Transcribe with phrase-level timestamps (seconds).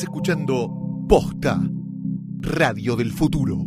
[0.00, 0.70] Escuchando
[1.06, 1.60] Posta,
[2.40, 3.58] Radio del Futuro.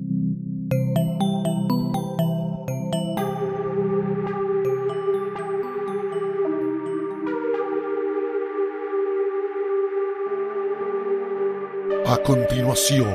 [12.07, 13.07] A continuación,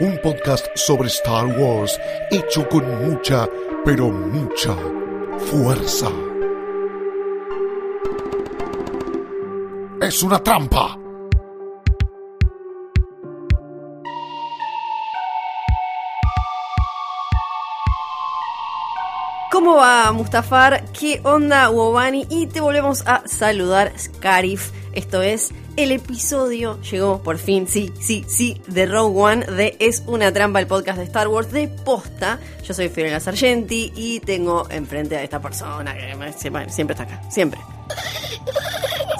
[0.00, 2.00] un podcast sobre Star Wars
[2.32, 3.48] hecho con mucha,
[3.84, 4.74] pero mucha
[5.38, 6.10] fuerza.
[10.00, 11.07] Es una trampa.
[19.68, 20.82] ¿Cómo va Mustafar?
[20.98, 22.26] ¿Qué onda Wobani?
[22.30, 24.70] Y te volvemos a saludar Scarif.
[24.94, 30.04] Esto es el episodio, llegó por fin, sí, sí, sí, de Rogue One, de Es
[30.06, 32.40] una trampa, el podcast de Star Wars de posta.
[32.66, 37.60] Yo soy Fiorella Sargenti y tengo enfrente a esta persona que siempre está acá, siempre.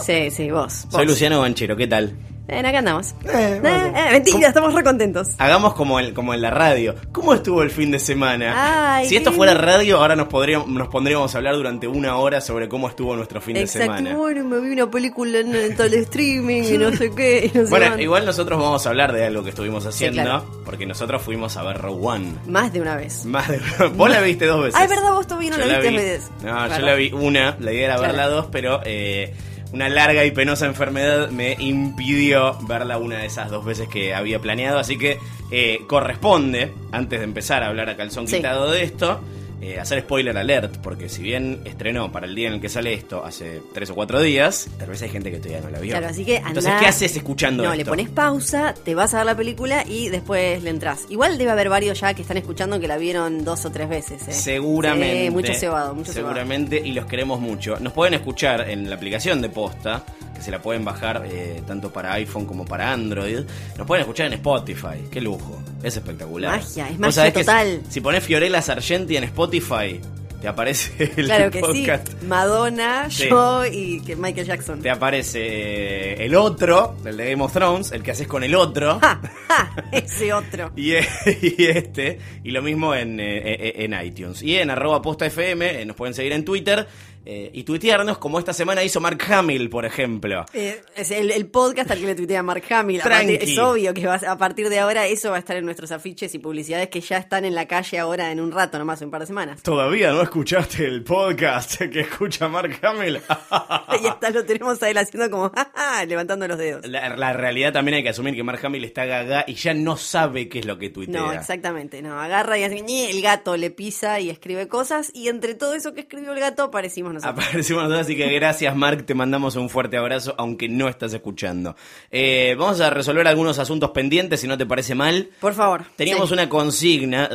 [0.02, 0.84] Sí, sí, vos.
[0.86, 0.92] vos.
[0.92, 2.16] Soy Luciano Banchero, ¿qué tal?
[2.48, 3.14] Ven, acá andamos.
[3.30, 5.28] Eh, eh, mentira, estamos re contentos.
[5.36, 6.94] Hagamos como, el, como en la radio.
[7.12, 8.96] ¿Cómo estuvo el fin de semana?
[8.96, 12.40] Ay, si esto fuera radio, ahora nos, podríamos, nos pondríamos a hablar durante una hora
[12.40, 14.16] sobre cómo estuvo nuestro fin de Exacto, semana.
[14.16, 17.50] bueno, me vi una película en, en tal streaming y no sé qué.
[17.52, 18.02] y no sé Bueno, cuánto.
[18.02, 20.44] igual nosotros vamos a hablar de algo que estuvimos haciendo, claro.
[20.64, 22.32] porque nosotros fuimos a ver Rogue One.
[22.46, 23.26] Más de una vez.
[23.26, 23.60] Más de
[23.94, 24.80] Vos la viste dos veces.
[24.80, 26.30] Es verdad, vos todavía no Yo la viste vi- veces.
[26.42, 26.78] No, Claro.
[26.78, 28.08] yo la vi una, la idea era Claro.
[28.14, 29.34] verla dos, pero eh,
[29.72, 34.40] una larga y penosa enfermedad me impidió verla una de esas dos veces que había
[34.40, 35.18] planeado, así que
[35.50, 38.36] eh, corresponde, antes de empezar a hablar a calzón Sí.
[38.36, 39.20] quitado de esto,
[39.60, 42.94] eh, hacer spoiler alert, porque si bien estrenó para el día en el que sale
[42.94, 45.90] esto hace tres o cuatro días, tal vez hay gente que todavía no la vio.
[45.92, 46.48] Claro, así que anda.
[46.50, 47.78] Entonces, ¿qué haces escuchando No, esto?
[47.78, 51.06] le pones pausa, te vas a ver la película y después le entras.
[51.08, 54.28] Igual debe haber varios ya que están escuchando que la vieron dos o tres veces.
[54.28, 54.32] ¿eh?
[54.32, 55.24] Seguramente.
[55.26, 56.34] Sí, mucho cebado, mucho cebado.
[56.34, 57.78] Seguramente, y los queremos mucho.
[57.80, 60.04] Nos pueden escuchar en la aplicación de Posta,
[60.38, 63.40] que se la pueden bajar eh, tanto para iPhone como para Android.
[63.76, 65.04] Nos pueden escuchar en Spotify.
[65.10, 65.60] Qué lujo.
[65.82, 66.56] Es espectacular.
[66.58, 67.80] Magia, es magia total.
[67.86, 70.00] Si, si pones Fiorella Sargenti en Spotify,
[70.40, 72.08] te aparece el Claro que podcast.
[72.08, 72.26] sí.
[72.26, 73.28] Madonna, Sí.
[73.28, 74.80] yo y que Michael Jackson.
[74.80, 78.54] Te aparece eh, el otro, el de Game of Thrones, el que haces con el
[78.54, 79.00] otro.
[79.00, 79.20] ¡Ja!
[79.48, 79.72] ¡Ja!
[79.92, 80.70] Ese otro.
[80.76, 81.06] Y, eh,
[81.58, 84.42] y este, y lo mismo en, en iTunes.
[84.42, 86.86] Y en arroba posta FM, nos pueden seguir en Twitter
[87.24, 90.46] eh, y tuitearnos como esta semana hizo Mark Hamill, por ejemplo.
[90.52, 93.00] Eh, es el, el podcast al que le tuitea Mark Hamill.
[93.00, 95.92] Aparte, Es obvio que va a, partir de ahora eso va a estar en nuestros
[95.92, 99.10] afiches y publicidades que ya están en la calle ahora en un rato, nomás, un
[99.10, 99.62] par de semanas.
[99.62, 103.20] ¿Todavía no escuchaste el podcast que escucha Mark Hamill?
[104.02, 105.52] y hasta lo tenemos a él haciendo como,
[106.06, 106.86] levantando los dedos.
[106.86, 109.96] La, la realidad también hay que asumir que Mark Hamill está gaga y ya no
[109.96, 111.20] sabe qué es lo que tuitea.
[111.20, 115.54] No, exactamente, no, agarra y "Ñe", el gato le pisa y escribe cosas y entre
[115.54, 117.44] todo eso que escribió el gato aparecimos nosotros.
[117.46, 121.76] Aparecimos nosotros, así que gracias Mark, te mandamos un fuerte abrazo, aunque no estás escuchando.
[122.10, 125.30] Eh, vamos a resolver algunos asuntos pendientes, si no te parece mal.
[125.40, 125.84] Por favor.
[125.96, 126.34] Teníamos Sí.
[126.34, 127.28] una consigna,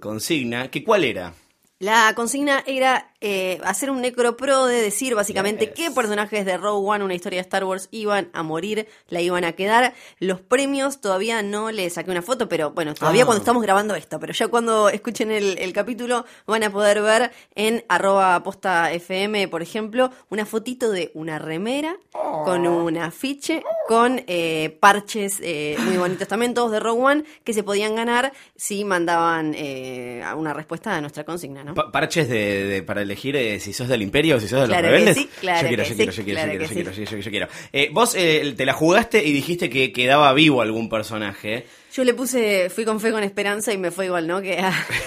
[0.00, 1.32] consigna, que ¿cuál era?
[1.80, 5.74] La consigna era eh, hacer un necropro de decir básicamente Yes.
[5.74, 9.44] qué personajes de Rogue One, una historia de Star Wars, iban a morir, la iban
[9.44, 9.94] a quedar.
[10.18, 13.26] Los premios todavía no le saqué una foto, pero bueno, todavía Ah.
[13.26, 17.30] cuando estamos grabando esto, pero ya cuando escuchen el, el capítulo van a poder ver
[17.54, 24.22] en arroba posta FM, por ejemplo, una fotito de una remera con un afiche, con
[24.26, 28.84] eh, parches eh, muy bonitos también, todos de Rogue One, que se podían ganar si
[28.84, 31.69] mandaban eh, una respuesta a nuestra consigna, ¿no?
[31.74, 34.66] Pa- parches de, de- para elegir eh, si sos del Imperio o si sos de
[34.68, 35.16] los Claro rebeldes.
[35.16, 37.48] sí, claro yo quiero, yo quiero, yo quiero, yo quiero, yo quiero, yo quiero.
[37.72, 41.66] Eh, vos eh, te la jugaste y dijiste que quedaba vivo algún personaje.
[41.92, 44.40] Yo le puse, fui con fe con esperanza y me fue igual, ¿no?
[44.40, 44.62] Que,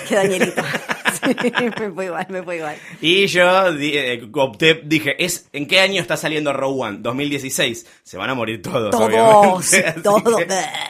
[0.10, 0.62] que Danielito.
[1.80, 2.76] Me fue igual, me fue igual.
[3.02, 6.98] Y yo eh, opté, dije, ¿es, ¿en qué año está saliendo Rogue One?
[7.02, 7.86] 2016.
[8.04, 10.02] Se van a morir todos, Todos, obviamente.
[10.02, 10.42] Todos.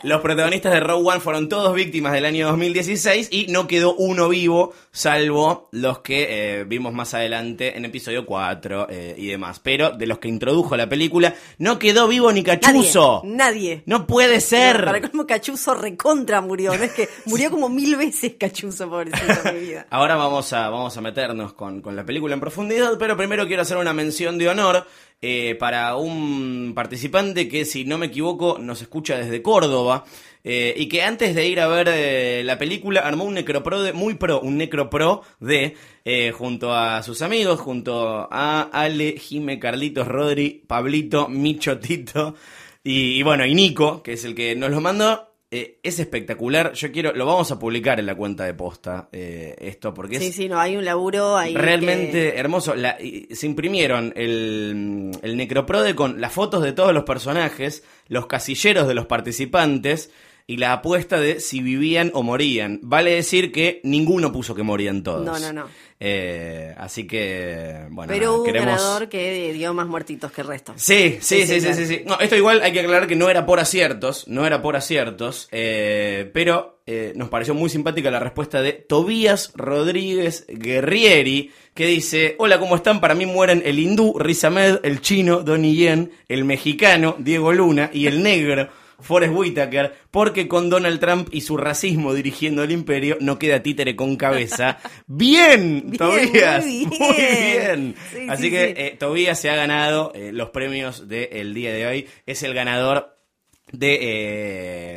[0.04, 4.30] Los protagonistas de Rogue One fueron todos víctimas del año 2016 y no quedó uno
[4.30, 9.60] vivo, salvo los que eh, vimos más adelante en episodio 4 eh, y demás.
[9.60, 13.22] Pero de los que introdujo la película, no quedó vivo ni Cachuzo.
[13.24, 13.36] Nadie.
[13.36, 13.84] nadie.
[13.86, 14.86] No puede ser.
[14.86, 16.76] Para como Cachuzo recontra murió.
[16.76, 19.88] No es que murió como mil veces Cachuzo, pobrecito de mi vida.
[19.90, 23.62] Ahora vamos a, vamos a meternos con, con la película en profundidad, pero primero quiero
[23.62, 24.86] hacer una mención de honor
[25.22, 30.06] eh, para un participante que, si no me equivoco, nos escucha desde Córdoba.
[30.44, 33.94] eh, y que antes de ir a ver eh, la película armó un necropro de,
[33.94, 35.76] muy pro, un necropro de
[36.34, 42.36] junto a sus amigos, junto a Ale, Jime, Carlitos, Rodri, Pablito, Micho, Tito
[42.84, 45.33] y, y bueno, y Nico, que es el que nos lo mandó.
[45.56, 46.74] Eh, es espectacular.
[46.74, 50.28] Yo quiero, lo vamos a publicar en la cuenta de posta eh, esto porque Sí,
[50.30, 51.54] es sí, no, hay un laburo ahí.
[51.54, 52.74] realmente que- hermoso.
[52.74, 58.26] La- y se imprimieron el, el Necroprode con las fotos de todos los personajes, los
[58.26, 60.10] casilleros de los participantes
[60.46, 62.80] y la apuesta de si vivían o morían.
[62.84, 65.26] Vale decir que ninguno puso que morían todos.
[65.26, 65.68] No, no, no.
[66.00, 68.76] Eh, así que, bueno, Pero hubo un queremos...
[68.76, 70.74] ganador que dio más muertitos que el resto.
[70.76, 72.02] Sí, sí, sí, sí, sí, sí.
[72.06, 75.48] No, esto igual hay que aclarar que no era por aciertos, no era por aciertos,
[75.52, 82.36] eh, pero eh, nos pareció muy simpática la respuesta de Tobías Rodríguez Guerrieri, que dice,
[82.38, 83.00] hola, ¿cómo están?
[83.00, 87.90] Para mí mueren el hindú, Riz Ahmed, el chino, Donnie Yen, el mexicano, Diego Luna,
[87.94, 88.68] y el negro,
[89.04, 93.96] Forrest Whitaker, porque con Donald Trump y su racismo dirigiendo el imperio no queda títere
[93.96, 94.80] con cabeza.
[95.08, 96.66] ¡Bien, Bien, Tobías!
[96.66, 96.90] muy bien.
[97.00, 97.96] Muy bien.
[98.12, 98.74] Sí, Así sí, que sí.
[98.78, 102.08] eh, Tobías se ha ganado eh, los premios del día de hoy.
[102.26, 103.16] Es el ganador
[103.72, 104.00] de,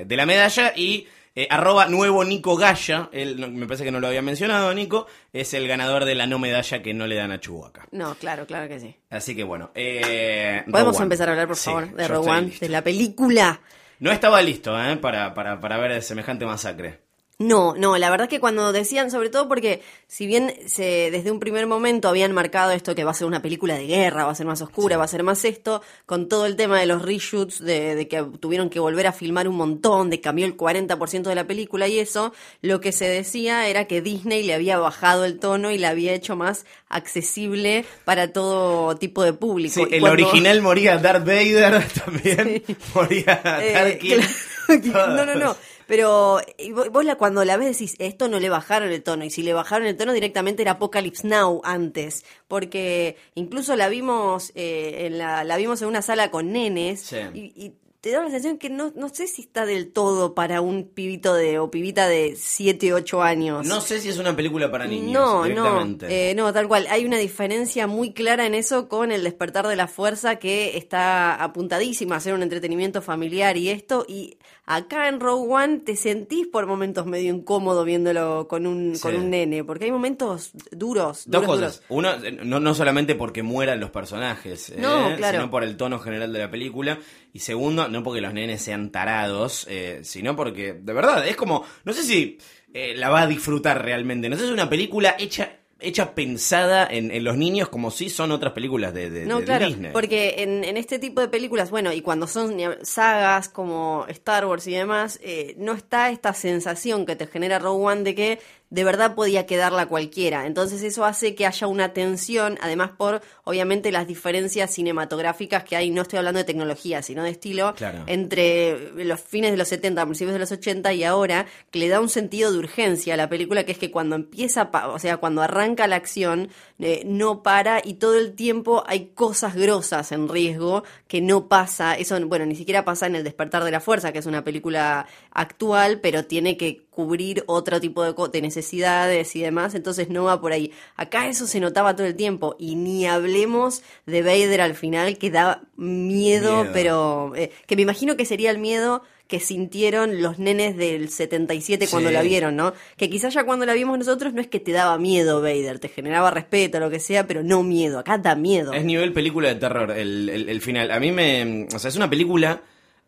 [0.01, 1.07] eh, de la medalla y
[1.39, 5.07] eh, arroba nuevo Nico Gaya, él no- me parece que no lo había mencionado Nico,
[5.35, 7.87] es el ganador de la no medalla que no le dan a Chewbacca.
[7.93, 8.95] No, claro, claro que sí.
[9.11, 9.71] Así que bueno.
[9.75, 12.65] eh, Podemos empezar a hablar, por Sí, favor, de listo.
[12.65, 13.61] de la película.
[13.99, 17.06] No estaba listo eh, para, para, para ver semejante masacre.
[17.39, 21.39] No, no, la verdad que cuando decían, sobre todo porque si bien se, desde un
[21.39, 24.35] primer momento habían marcado esto que va a ser una película de guerra, va a
[24.35, 27.63] ser más oscura, va a ser más esto, con todo el tema de los reshoots,
[27.63, 31.35] de, de que tuvieron que volver a filmar un montón, de cambió el 40% de
[31.35, 35.39] la película y eso, lo que se decía era que Disney le había bajado el
[35.39, 39.75] tono y la había hecho más accesible para todo tipo de público.
[39.75, 42.63] Sí, el cuando- original moría Darth Vader también,
[42.95, 44.11] moría Eh, Tarkin.
[44.21, 44.27] claro
[44.83, 45.09] que- todos.
[45.15, 45.57] no, no, no.
[45.87, 49.25] Pero y vos la, cuando la ves decís, esto no le bajaron el tono.
[49.25, 52.25] Y si le bajaron el tono directamente era Apocalypse Now antes.
[52.49, 57.01] Porque incluso la vimos, eh, en la, la vimos en una sala con nenes.
[57.03, 57.17] Sí.
[57.35, 60.61] Y, y te da la sensación que no, no sé si está del todo para
[60.61, 63.67] un pibito de o pibita de 7, 8 años.
[63.67, 65.13] No sé si es una película para niños.
[65.13, 66.31] No, no, directamente.
[66.31, 66.87] eh, no, tal cual.
[66.89, 71.35] Hay una diferencia muy clara en eso con el despertar de la fuerza que está
[71.35, 74.05] apuntadísima a hacer un entretenimiento familiar y esto.
[74.09, 79.03] Y acá en Rogue One te sentís por momentos medio incómodo viéndolo con un, Sí.
[79.03, 81.23] con un nene, porque hay momentos duros.
[81.27, 81.83] Dos duros, cosas.
[81.89, 85.39] Uno, eh, no, no solamente porque mueran los personajes, No, eh, claro.
[85.39, 86.99] sino por el tono general de la película.
[87.33, 91.65] Y segundo, no porque los nenes sean tarados, eh, sino porque, de verdad, es como,
[91.85, 92.39] no sé si
[92.75, 94.29] eh, la va a disfrutar realmente.
[94.29, 98.09] No sé si es una película hecha hecha pensada en, en los niños como si
[98.09, 99.93] son otras películas de, de- No, de claro, Disney.
[99.93, 104.67] porque en, en este tipo de películas, bueno, y cuando son sagas como Star Wars
[104.67, 108.39] y demás, eh, no está esta sensación que te genera Rogue One de que
[108.71, 110.47] de verdad podía quedarla cualquiera.
[110.47, 115.91] Entonces eso hace que haya una tensión, además por, obviamente, las diferencias cinematográficas que hay,
[115.91, 118.03] no estoy hablando de tecnología, sino de estilo, Claro.
[118.07, 122.01] entre los fines de los 70, principios de los 80 y ahora, que le da
[122.01, 125.43] un sentido de urgencia a la película, que es que cuando empieza, o sea, cuando
[125.43, 126.49] arranca la acción,
[126.79, 131.95] eh, no para y todo el tiempo hay cosas grosas en riesgo que no pasa,
[131.95, 135.07] eso, bueno, ni siquiera pasa en El despertar de la fuerza, que es una película
[135.31, 140.25] actual, pero tiene que cubrir otro tipo de, co- de necesidades y demás, entonces no
[140.25, 140.73] va por ahí.
[140.97, 145.31] Acá eso se notaba todo el tiempo y ni hablemos de Vader al final que
[145.31, 146.71] da miedo, Miedo.
[146.73, 151.89] pero eh, que me imagino que sería el miedo que sintieron los nenes del 77
[151.89, 152.15] cuando Sí.
[152.15, 152.73] la vieron, ¿no?
[152.97, 155.89] Que quizás ya cuando la vimos nosotros no es que te daba miedo Vader, te
[155.89, 158.73] generaba respeto, lo que sea, pero no miedo, acá da miedo.
[158.73, 160.91] Es nivel película de terror, el, el- el final.
[160.93, 161.67] A mí me.
[161.75, 162.63] O sea, es una película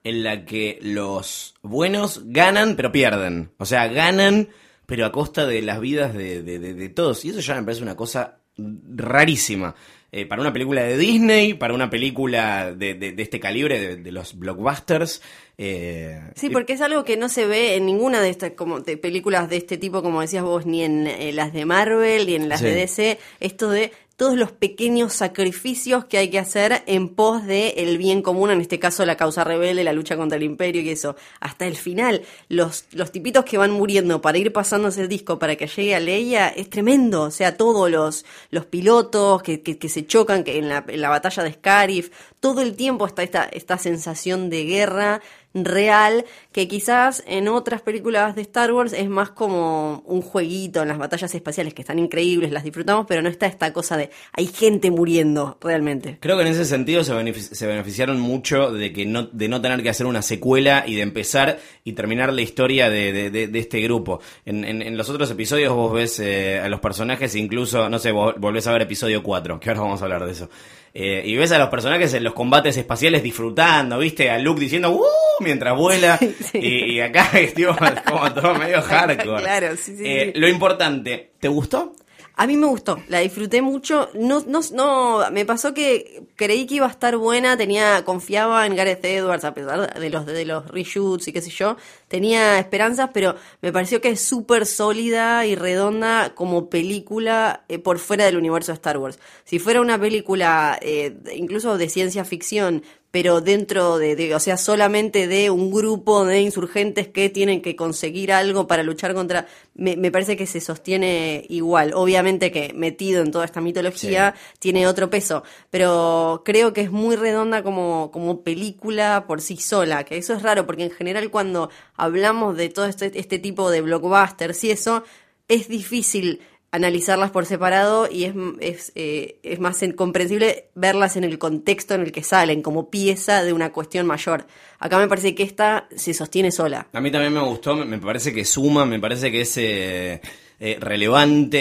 [0.04, 3.50] en la que los buenos ganan, pero pierden.
[3.58, 4.48] O sea, ganan,
[4.88, 7.22] pero a costa de las vidas de, de- de- de todos.
[7.26, 9.74] Y eso ya me parece una cosa rarísima.
[10.10, 13.96] Eh, para una película de Disney, para una película de, de- de este calibre, de,
[13.96, 15.20] de los blockbusters.
[15.58, 18.96] eh, Sí, porque es algo que no se ve en ninguna de estas como de
[18.96, 22.48] películas de este tipo, como decías vos, ni en eh, las de Marvel, ni en
[22.48, 22.66] las Sí.
[22.66, 27.68] de DC, esto de todos los pequeños sacrificios que hay que hacer en pos de
[27.76, 30.90] el bien común, en este caso la causa rebelde, la lucha contra el imperio y
[30.90, 31.14] eso.
[31.38, 35.54] Hasta el final, los, los tipitos que van muriendo para ir pasándose el disco para
[35.54, 37.22] que llegue a Leia es tremendo.
[37.22, 41.00] O sea, todos los, los pilotos que, que, que se chocan que en, la, en
[41.00, 42.10] la batalla de Scarif,
[42.40, 45.22] todo el tiempo está esta, esta sensación de guerra.
[45.64, 50.88] Real, que quizás en otras películas de Star Wars es más como un jueguito en
[50.88, 54.46] las batallas espaciales que están increíbles, las disfrutamos, pero no está esta cosa de hay
[54.46, 56.18] gente muriendo realmente.
[56.20, 59.60] Creo que en ese sentido se, benefici- se beneficiaron mucho de que no, de no
[59.60, 63.80] tener que hacer una secuela y de empezar y terminar la historia de- de este
[63.80, 64.20] grupo.
[64.44, 68.10] En, en- en los otros episodios vos ves eh, a los personajes, incluso, no sé,
[68.12, 70.48] vos volvés a ver episodio 4, que ahora vamos a hablar de eso.
[70.94, 74.90] Eh, y ves a los personajes en los combates espaciales disfrutando, viste, a Luke diciendo
[74.92, 75.04] ¡Uh!
[75.40, 76.18] mientras vuela.
[76.52, 76.58] Sí.
[76.58, 77.74] Y, y acá tipo,
[78.06, 79.42] como todo medio hardcore.
[79.42, 80.40] Claro, sí, sí, Eh, sí.
[80.40, 81.94] Lo importante, ¿te gustó?
[82.40, 84.10] A mí me gustó, la disfruté mucho.
[84.14, 88.76] No, no, no, me pasó que creí que iba a estar buena, tenía, confiaba en
[88.76, 91.76] Gareth Edwards a pesar de los de los reshoots y qué sé yo,
[92.08, 97.98] tenía esperanzas, pero me pareció que es súper sólida y redonda como película eh, por
[97.98, 99.18] fuera del universo de Star Wars.
[99.44, 104.58] Si fuera una película eh, incluso de ciencia ficción, pero dentro de, de- o sea,
[104.58, 109.96] solamente de un grupo de insurgentes que tienen que conseguir algo para luchar contra, me,
[109.96, 111.92] me parece que se sostiene igual.
[111.94, 117.16] Obviamente que metido en toda esta mitología tiene otro peso, pero creo que es muy
[117.16, 121.70] redonda como, como película por sí sola, que eso es raro, porque en general cuando
[121.98, 125.04] hablamos de todo este, este tipo de blockbusters y eso,
[125.48, 126.40] es difícil
[126.70, 131.94] analizarlas por separado y es, es, eh, es más en- comprensible verlas en el contexto
[131.94, 134.46] en el que salen, como pieza de una cuestión mayor.
[134.78, 136.86] Acá me parece que esta se sostiene sola.
[136.92, 140.20] A mí también me gustó, me parece que suma, me parece que es eh,
[140.60, 141.60] eh, relevante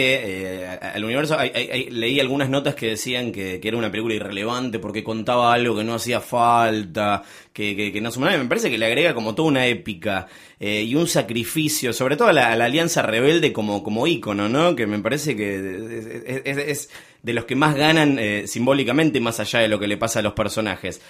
[0.64, 1.38] eh, al universo.
[1.38, 5.76] Hay- hay- leí algunas notas que decían que, era una película irrelevante porque contaba algo
[5.78, 7.22] que no hacía falta,
[7.54, 10.28] que, que, no Me parece que le agrega como toda una épica
[10.60, 14.50] eh, y un sacrificio, sobre todo a la, a la Alianza Rebelde como, como ícono,
[14.50, 14.76] ¿no?
[14.76, 16.90] Que me parece que es- es
[17.22, 20.24] de los que más ganan eh, simbólicamente más allá de lo que le pasa a
[20.24, 21.02] los personajes.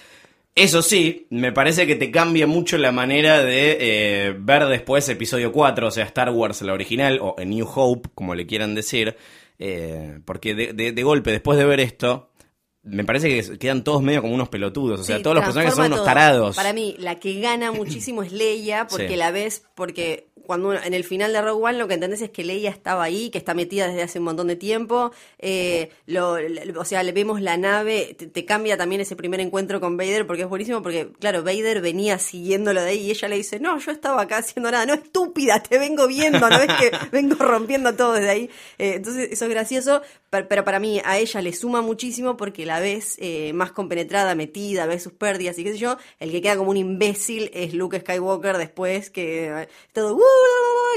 [0.60, 5.52] Eso sí, me parece que te cambia mucho la manera de eh, ver después episodio
[5.52, 9.16] 4, o sea, Star Wars, la original, o New Hope, como le quieran decir,
[9.60, 12.32] eh, porque de, de- de golpe, después de ver esto,
[12.88, 15.76] me parece que quedan todos medio como unos pelotudos, o sea, Sí, todos los personajes
[15.76, 16.06] son unos todo.
[16.06, 16.56] tarados.
[16.56, 19.16] Para mí, la que gana muchísimo es Leia, porque Sí.
[19.16, 22.46] la ves, porque cuando en el final de Rogue One lo que entendés es que
[22.46, 25.12] Leia estaba ahí, que está metida desde hace un montón de tiempo.
[25.40, 29.40] eh, lo- lo- o sea, le vemos la nave, te, te cambia también ese primer
[29.42, 33.28] encuentro con Vader, porque es buenísimo, porque claro, Vader venía siguiéndolo de ahí y ella
[33.28, 36.74] le dice, no, yo estaba acá haciendo nada, no estúpida, te vengo viendo, no es
[36.74, 38.50] que vengo rompiendo todo desde ahí.
[38.78, 42.66] Eh, entonces, eso es gracioso, per- pero para mí a ella le suma muchísimo porque
[42.66, 45.98] la ves eh, más compenetrada, metida, ves sus pérdidas y qué sé yo.
[46.20, 50.20] El que queda como un imbécil es Luke Skywalker después, que eh, todo, "Uh,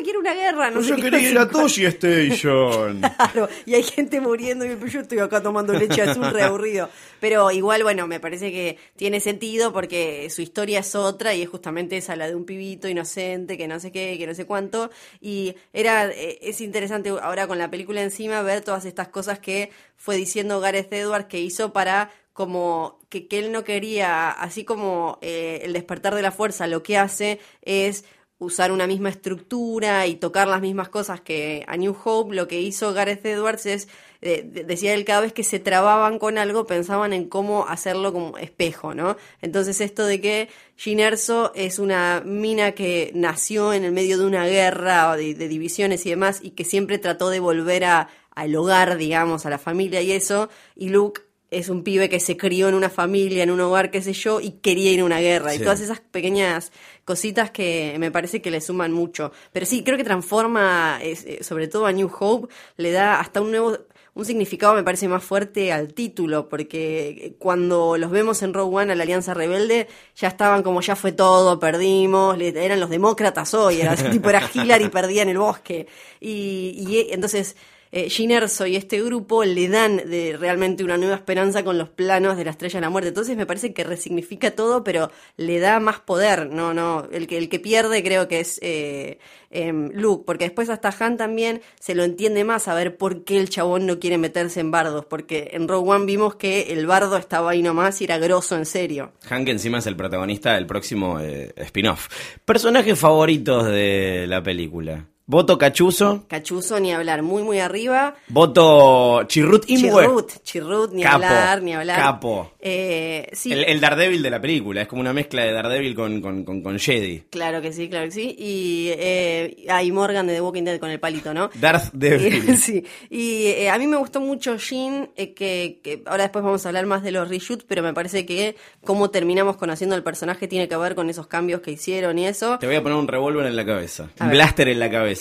[0.03, 1.59] quiero una guerra, no sé qué, no sé cuánto".
[1.61, 3.01] Toshi Station.
[3.31, 6.89] Claro, y hay gente muriendo y yo estoy acá tomando leche azul re aburrido.
[7.21, 11.49] Pero igual, bueno, me parece que tiene sentido porque su historia es otra y es
[11.49, 14.91] justamente esa, la de un pibito inocente que no sé qué, que no sé cuánto.
[15.21, 19.71] Y era, eh, es interesante ahora con la película encima ver todas estas cosas que
[19.97, 25.19] fue diciendo Gareth Edwards que hizo para como que, que él no quería, así como
[25.21, 28.05] eh, el despertar de la fuerza lo que hace es
[28.41, 32.61] usar una misma estructura y tocar las mismas cosas que a New Hope, lo que
[32.61, 33.87] hizo Gareth Edwards es,
[34.23, 38.13] eh, de- decía él, cada vez que se trababan con algo pensaban en cómo hacerlo
[38.13, 39.17] como espejo, ¿no?
[39.43, 44.27] Entonces esto de que Jyn Erso es una mina que nació en el medio de
[44.27, 48.57] una guerra de, de divisiones y demás y que siempre trató de volver a, al
[48.57, 51.21] hogar, digamos, a la familia y eso, y Luke
[51.51, 54.41] es un pibe que se crió en una familia, en un hogar, qué sé yo,
[54.41, 55.51] y quería ir a una guerra.
[55.51, 55.57] Sí.
[55.57, 56.73] Y todas esas pequeñas
[57.05, 59.33] cositas que me parece que le suman mucho.
[59.53, 63.51] Pero sí, creo que transforma, eh, sobre todo a New Hope, le da hasta un
[63.51, 63.79] nuevo
[64.15, 68.93] un significado me parece más fuerte al título, porque cuando los vemos en Rogue One
[68.93, 73.81] a la Alianza Rebelde, ya estaban como ya fue todo, perdimos, eran los demócratas hoy,
[73.81, 75.87] era tipo era Hillary perdía en el bosque.
[76.21, 77.57] Y, y, eh, entonces
[77.93, 81.89] eh, Jyn Erso y este grupo le dan de, realmente una nueva esperanza con los
[81.89, 83.09] planos de la Estrella de la Muerte.
[83.09, 86.49] Entonces me parece que resignifica todo, pero le da más poder.
[86.51, 89.19] No, no, el que, el que pierde creo que es eh,
[89.51, 93.39] em, Luke, porque después hasta Han también se lo entiende más a ver por qué
[93.39, 97.17] el chabón no quiere meterse en bardos, porque en Rogue One vimos que el bardo
[97.17, 99.13] estaba ahí nomás y era grosso en serio.
[99.29, 102.09] Hank encima es el protagonista del próximo eh, spin-off.
[102.45, 105.07] Personajes favoritos de la película.
[105.31, 106.25] Voto Cachuzo.
[106.27, 108.17] Cachuzo, ni hablar, muy, muy arriba.
[108.27, 110.03] Voto Chirrut Imwe.
[110.03, 111.97] Chirrut, Chirrut, ni Capo, hablar, ni hablar.
[112.01, 112.51] capo.
[112.59, 114.83] Eh, sí, El, el Daredevil de la película.
[114.83, 117.27] Es como una mezcla de Daredevil con, con, con, con Jedi.
[117.31, 118.35] claro que sí, claro que sí.
[118.37, 121.49] Y eh, hay Morgan de The Walking Dead con el palito, ¿no?
[121.55, 122.57] Darth Devil.
[122.59, 126.67] sí, y eh, a mí me gustó mucho Jean, eh, que, que ahora después vamos
[126.67, 130.49] a hablar más de los reshoots, pero me parece que cómo terminamos conociendo al personaje
[130.49, 132.59] tiene que ver con esos cambios que hicieron y eso.
[132.59, 134.11] Te voy a poner un revólver en la cabeza.
[134.19, 134.37] A Un ver.
[134.39, 135.20] blaster en la cabeza.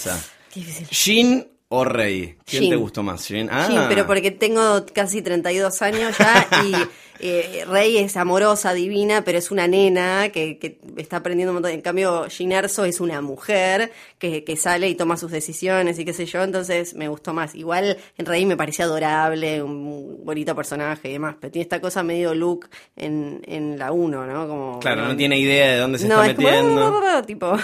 [0.53, 0.87] Qué difícil.
[0.89, 2.35] Jin o Rey.
[2.45, 3.25] ¿Quién te gustó más?
[3.25, 3.47] Jin.
[3.51, 3.67] Ah.
[3.69, 6.73] Jean, pero porque tengo casi 32 años ya y
[7.19, 11.71] eh, Rey es amorosa, divina, pero es una nena que, que está aprendiendo un montón.
[11.71, 16.05] En cambio, Jean Erso es una mujer que, que sale y toma sus decisiones y
[16.05, 17.53] qué sé yo, entonces me gustó más.
[17.53, 22.01] Igual en Rey me parecía adorable, un bonito personaje y demás, pero tiene esta cosa
[22.01, 24.47] medio look en, en la 1, ¿no?
[24.47, 27.23] Como, Claro, no tiene idea de dónde se No, está es como, metiendo.
[27.27, 27.55] tipo...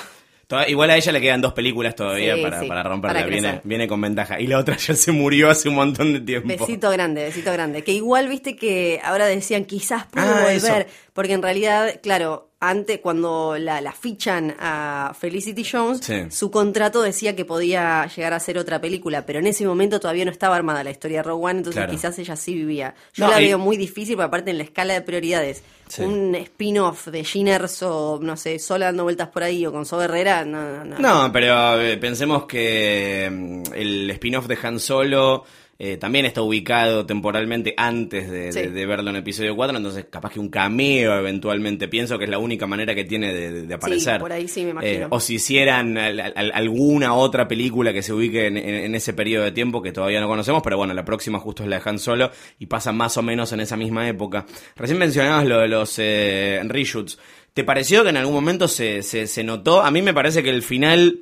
[0.47, 3.13] Toda- Igual a ella le quedan dos películas todavía Sí, para, sí, para romperla.
[3.19, 4.39] para viene, viene con ventaja.
[4.39, 6.47] Y la otra ya se murió hace un montón de tiempo.
[6.47, 7.83] Besito grande, besito grande.
[7.83, 10.85] Que igual viste que ahora decían quizás puede Ah, volver, eso.
[11.15, 16.25] Porque en realidad, claro, antes cuando la, la fichan a Felicity Jones, Sí.
[16.29, 20.25] su contrato decía que podía llegar a ser otra película, pero en ese momento todavía
[20.25, 21.91] no estaba armada la historia de Rogue One, entonces Claro.
[21.91, 22.93] quizás ella sí vivía.
[23.13, 26.01] Yo No, la y- veo muy difícil, porque aparte en la escala de prioridades, Sí.
[26.01, 30.01] un spin-off de Gin Erso, no sé, sola dando vueltas por ahí o con So
[30.01, 30.98] Herrera, no, no, no.
[31.00, 35.45] No, pero eh, pensemos que mm, el spin-off de Han Solo
[35.77, 38.60] eh, también está ubicado temporalmente antes de, Sí.
[38.62, 42.29] de- de verlo en episodio 4, entonces capaz que un cameo eventualmente, pienso que es
[42.29, 44.20] la única manera que tiene de, aparecer.
[44.22, 45.05] por ahí sí me imagino.
[45.05, 48.96] Eh, o si hicieran al- al- alguna otra película que se ubique en, en- en
[48.96, 51.79] ese periodo de tiempo que todavía no conocemos, pero bueno, la próxima justo es la
[51.79, 54.46] de Han Solo y pasa más o menos en esa misma época.
[54.77, 57.20] Recién mencionabas lo de los eh, reshoots.
[57.53, 59.82] ¿Te pareció que en algún momento se, se, se notó?
[59.82, 61.20] A mí me parece que el final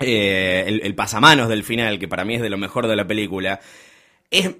[0.00, 3.06] eh, el, el pasamanos del final, que para mí es de lo mejor de la
[3.06, 3.60] película,
[4.30, 4.50] es,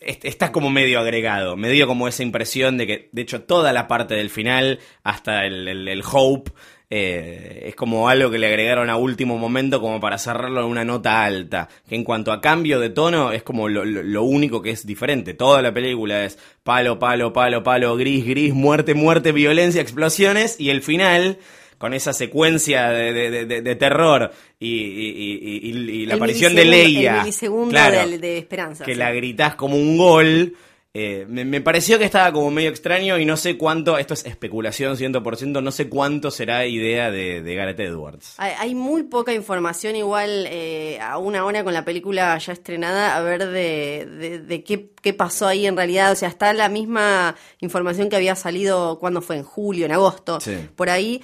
[0.00, 3.72] es- está como medio agregado, me dio como esa impresión de que, de hecho, toda
[3.72, 6.52] la parte del final, hasta el, el- el Hope,
[6.92, 10.84] eh, es como algo que le agregaron a último momento como para cerrarlo en una
[10.84, 14.60] nota alta, que en cuanto a cambio de tono es como lo, lo- lo único
[14.60, 15.32] que es diferente.
[15.34, 20.70] Toda la película es palo, palo, palo, palo, gris, gris, muerte, muerte, violencia, explosiones, y
[20.70, 21.38] el final
[21.80, 26.18] con esa secuencia de, de- de- de terror y, y- y- y- y la El
[26.20, 27.12] aparición de Leia.
[27.14, 28.84] El milisegundo Claro, de, de esperanza.
[28.84, 28.98] que sí.
[28.98, 30.54] la gritás como un gol.
[30.92, 34.26] eh, me, me pareció que estaba como medio extraño y no sé cuánto, esto es
[34.26, 38.34] especulación 100%, no sé cuánto será idea de, de Gareth Edwards.
[38.38, 43.16] Hay, hay muy poca información igual eh, a una hora con la película ya estrenada
[43.16, 46.10] a ver de, de, de qué, qué pasó ahí en realidad.
[46.10, 50.40] O sea, está la misma información que había salido cuando fue en julio, en agosto,
[50.40, 50.56] Sí.
[50.74, 51.22] por ahí.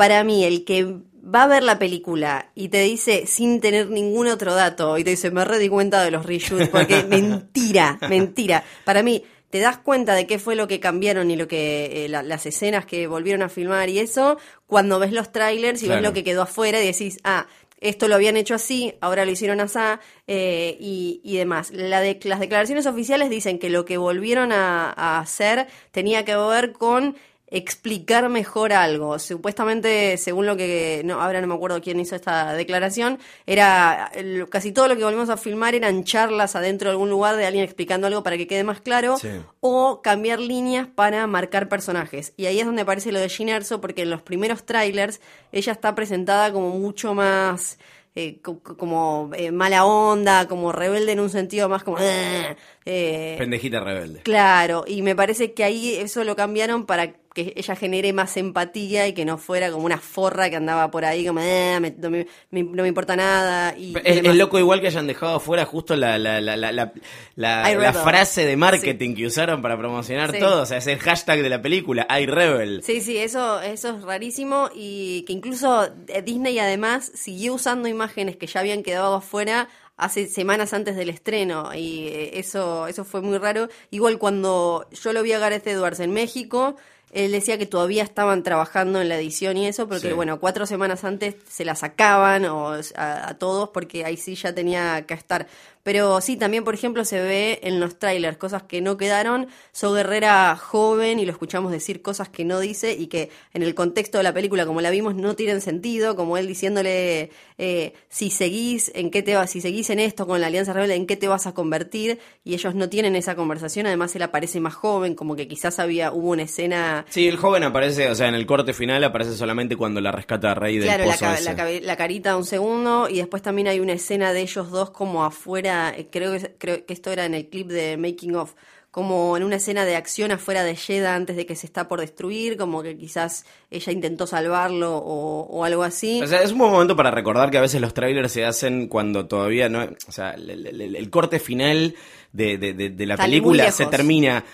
[0.00, 4.26] Para mí, el que va a ver la película y te dice sin tener ningún
[4.28, 8.64] otro dato y te dice me re di cuenta de los reshoots porque mentira, mentira.
[8.84, 12.08] Para mí te das cuenta de qué fue lo que cambiaron y lo que eh,
[12.08, 16.00] la- las escenas que volvieron a filmar y eso cuando ves los trailers y Claro.
[16.00, 17.46] ves lo que quedó afuera y decís, ah,
[17.80, 19.78] esto lo habían hecho así, ahora lo hicieron así
[20.26, 21.70] eh, y, y demás.
[21.72, 26.36] La de, las declaraciones oficiales dicen que lo que volvieron a, a hacer tenía que
[26.36, 27.16] ver con
[27.50, 29.18] explicar mejor algo.
[29.18, 34.10] Supuestamente, según lo que, no, ahora no me acuerdo quién hizo esta declaración, era
[34.48, 37.64] casi todo lo que volvimos a filmar eran charlas adentro de algún lugar de alguien
[37.64, 39.28] explicando algo para que quede más claro Sí.
[39.60, 42.32] o cambiar líneas para marcar personajes.
[42.36, 45.20] Y ahí es donde aparece lo de Jean Erso, porque en los primeros trailers
[45.52, 47.78] ella está presentada como mucho más
[48.16, 51.96] eh, co- co- como eh, mala onda, como rebelde en un sentido más como...
[52.00, 52.56] "Eh",
[52.90, 54.20] eh, Pendejita rebelde.
[54.22, 59.06] Claro, y me parece que ahí eso lo cambiaron para que ella genere más empatía
[59.06, 62.10] y que no fuera como una forra que andaba por ahí como, "Eh, me- no,
[62.10, 63.72] me, me- no me importa nada.
[63.78, 66.92] Y, Es, loco igual que hayan dejado afuera justo la, la, la, la, la,
[67.36, 68.02] la- I la Rebel.
[68.02, 70.40] frase de marketing que usaron para promocionar Sí.
[70.40, 70.62] todo.
[70.62, 72.82] O sea, es el hashtag de la película, iRebel.
[72.82, 78.36] Sí, sí, eso, eso es rarísimo y que incluso eh, Disney además siguió usando imágenes
[78.38, 79.68] que ya habían quedado afuera
[80.00, 83.68] hace semanas antes del estreno y eh, eso, eso fue muy raro.
[83.90, 86.76] Igual cuando yo lo vi a Gareth Edwards en México,
[87.12, 90.12] él decía que todavía estaban trabajando en la edición y eso, porque Sí.
[90.14, 94.54] bueno, cuatro semanas antes se la sacaban o, a, a todos porque ahí sí ya
[94.54, 95.46] tenía que estar.
[95.82, 99.48] Pero sí, también, por ejemplo, se ve en los trailers cosas que no quedaron.
[99.72, 103.74] So Guerrera joven y lo escuchamos decir cosas que no dice y que en el
[103.74, 106.16] contexto de la película, como la vimos, no tienen sentido.
[106.16, 110.40] Como él diciéndole, eh, si seguís en qué te vas, si seguís en esto con
[110.40, 112.18] la Alianza Rebelde, en qué te vas a convertir.
[112.44, 113.86] Y ellos no tienen esa conversación.
[113.86, 117.06] Además, él aparece más joven, como que quizás había, hubo una escena.
[117.08, 120.52] Sí, el joven aparece, o sea, en el corte final aparece solamente cuando la rescata
[120.52, 121.44] a Rey del Claro, la, pozo ese.
[121.44, 125.24] la la carita un segundo y después también hay una escena de ellos dos como
[125.24, 125.69] afuera,
[126.10, 128.54] creo que, creo que esto era en el clip de Making of,
[128.90, 132.00] como en una escena de acción afuera de Jeddah antes de que se está por
[132.00, 136.20] destruir, como que quizás ella intentó salvarlo o, o algo así.
[136.22, 138.88] O sea, es un buen momento para recordar que a veces los trailers se hacen
[138.88, 139.86] cuando todavía no.
[140.08, 141.94] O sea, el, el- el- el corte final
[142.32, 144.44] de, de- de- de la Están película se termina.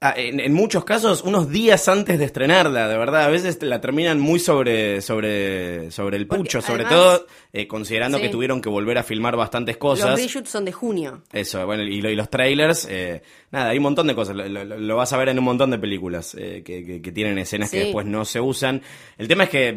[0.00, 3.24] Ah, En, en muchos casos, unos días antes de estrenarla, de verdad.
[3.24, 7.66] A veces la terminan muy sobre, sobre, sobre el Porque pucho, sobre además- todo eh,
[7.66, 8.24] considerando Sí.
[8.24, 10.20] que tuvieron que volver a filmar bastantes Los cosas.
[10.20, 11.22] reshoots son de junio.
[11.32, 14.64] Eso, bueno, y, y los trailers, eh, nada, hay un montón de cosas, lo, lo-
[14.64, 17.70] lo vas a ver en un montón de películas eh, que, que- que tienen escenas
[17.70, 18.82] que después no se usan.
[19.16, 19.76] El tema es que,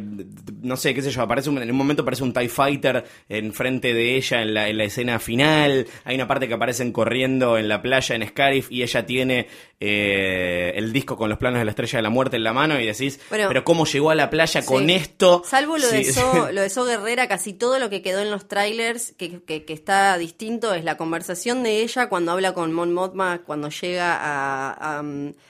[0.62, 3.94] no sé, qué sé yo, aparece un- en un momento aparece un TIE Fighter enfrente
[3.94, 7.68] de ella en la, en la escena final, hay una parte que aparecen corriendo en
[7.70, 9.48] la playa en Scarif y ella tiene
[10.14, 12.80] eh, el disco con los planos de la Estrella de la Muerte en la mano
[12.80, 15.44] y decís, Bueno, pero ¿cómo llegó a la playa con esto?
[15.46, 16.06] Salvo lo, de.
[16.12, 19.66] So, lo de So Guerrera, casi todo lo que quedó en los trailers que, que-
[19.66, 24.16] que está distinto es la conversación de ella cuando habla con Mon Mothma, cuando llega
[24.16, 25.04] a, a,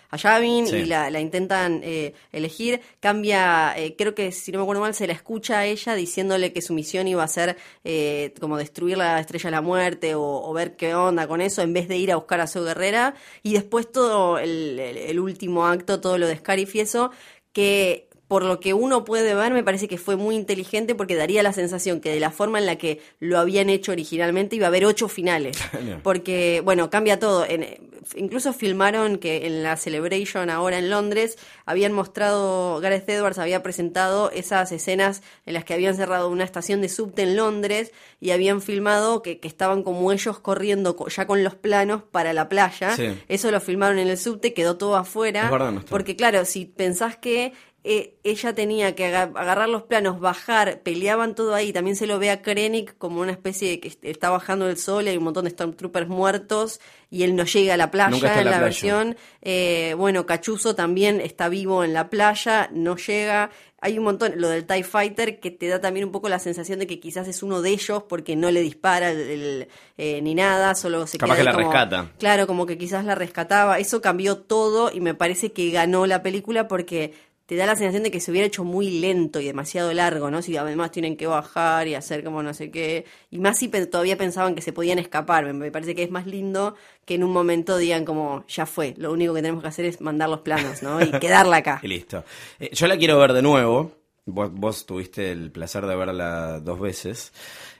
[0.10, 0.76] a Yavin Sí.
[0.78, 2.82] y la, la intentan eh, elegir.
[3.00, 6.54] Cambia, eh, creo que si no me acuerdo mal, se la escucha a ella diciéndole
[6.54, 10.21] que su misión iba a ser eh, como destruir la Estrella de la Muerte o,
[10.21, 13.15] o ver qué onda con eso, en vez de ir a buscar a So Guerrera.
[13.43, 17.11] Y después todo el, el- último acto, todo lo de Scarif y eso,
[17.53, 21.44] que por lo que uno puede ver, me parece que fue muy inteligente porque daría
[21.44, 24.70] la sensación que de la forma en la que lo habían hecho originalmente iba a
[24.70, 25.58] haber ocho finales.
[26.02, 27.46] Porque, bueno, cambia todo.
[27.46, 33.62] En- incluso filmaron que en la Celebration ahora en Londres habían mostrado, Gareth Edwards había
[33.63, 37.91] presentado esas escenas en las que habían cerrado una estación de subte en Londres
[38.22, 42.32] y habían filmado que, que estaban como ellos corriendo co- ya con los planos para
[42.32, 42.96] la playa.
[42.96, 43.10] Sí.
[43.28, 45.50] Eso lo filmaron en el subte, quedó todo afuera.
[45.52, 47.52] Verdad, no porque claro, si pensás que
[47.84, 52.20] eh, ella tenía que aga- agarrar los planos, bajar, peleaban todo ahí, también se lo
[52.20, 55.17] ve a Krennic como una especie de que est- está bajando el sol y hay
[55.17, 58.46] un montón de Stormtroopers muertos y él no llega a la playa Nunca está en
[58.46, 58.63] la, la playa.
[58.65, 59.17] versión.
[59.41, 63.50] Eh, bueno, Cachuzo también está vivo en la playa, no llega.
[63.84, 66.78] Hay un montón, lo del TIE Fighter, que te da también un poco la sensación
[66.78, 69.67] de que quizás es uno de ellos porque no le dispara el- el,
[69.98, 72.12] eh, ni nada, solo se Capaz queda que la como- rescata.
[72.20, 73.80] Claro, como que quizás la rescataba.
[73.80, 77.13] Eso cambió todo y me parece que ganó la película porque
[77.51, 80.41] te da la sensación de que se hubiera hecho muy lento y demasiado largo, ¿no?
[80.41, 83.03] Si además tienen que bajar y hacer como no sé qué.
[83.29, 85.43] Y más si todavía pensaban que se podían escapar.
[85.43, 88.93] Me, me parece que es más lindo que en un momento digan como, ya fue,
[88.97, 91.01] lo único que tenemos que hacer es mandar los planos, ¿no?
[91.01, 91.81] Y quedarla acá.
[91.83, 92.23] Y listo.
[92.57, 93.91] Eh, yo la quiero ver de nuevo.
[94.27, 97.33] Vos, vos tuviste el placer de verla dos veces.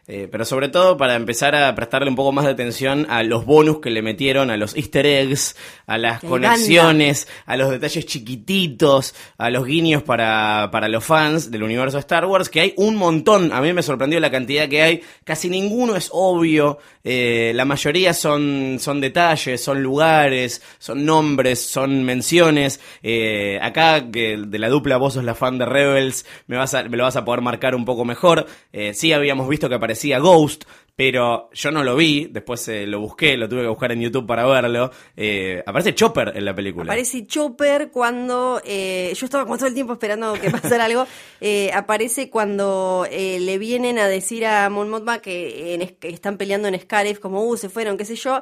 [0.08, 3.46] Eh, pero sobre todo para empezar a prestarle un poco más de atención a los
[3.46, 9.14] bonus que le metieron, a los easter eggs, a las conexiones, a los detalles chiquititos,
[9.38, 13.54] a los guiños para, para los fans del universo Star Wars, que hay un montón.
[13.54, 15.02] A mí me sorprendió la cantidad que hay.
[15.24, 16.80] Casi ninguno es obvio.
[17.04, 22.80] Eh, la mayoría son, son detalles, son lugares, son nombres, son menciones.
[23.04, 26.84] Eh, acá, que de la dupla vos sos la fan de Rebels, me, vas a,
[26.84, 28.48] me lo vas a poder marcar un poco mejor.
[28.94, 30.64] Sí habíamos visto que aparecía Ghost,
[30.96, 34.28] pero yo no lo vi, después eh, lo busqué, lo tuve que buscar en YouTube
[34.28, 34.92] para verlo.
[35.18, 36.84] Eh, aparece Chopper en la película.
[36.92, 38.62] Aparece Chopper cuando.
[38.64, 41.08] eh, yo estaba como todo el tiempo esperando que pasara algo.
[41.40, 46.38] eh, aparece cuando eh, le vienen a decir a Mon Mothma que, en que están
[46.38, 48.42] peleando en Scarif, como, uh, se fueron, qué sé yo.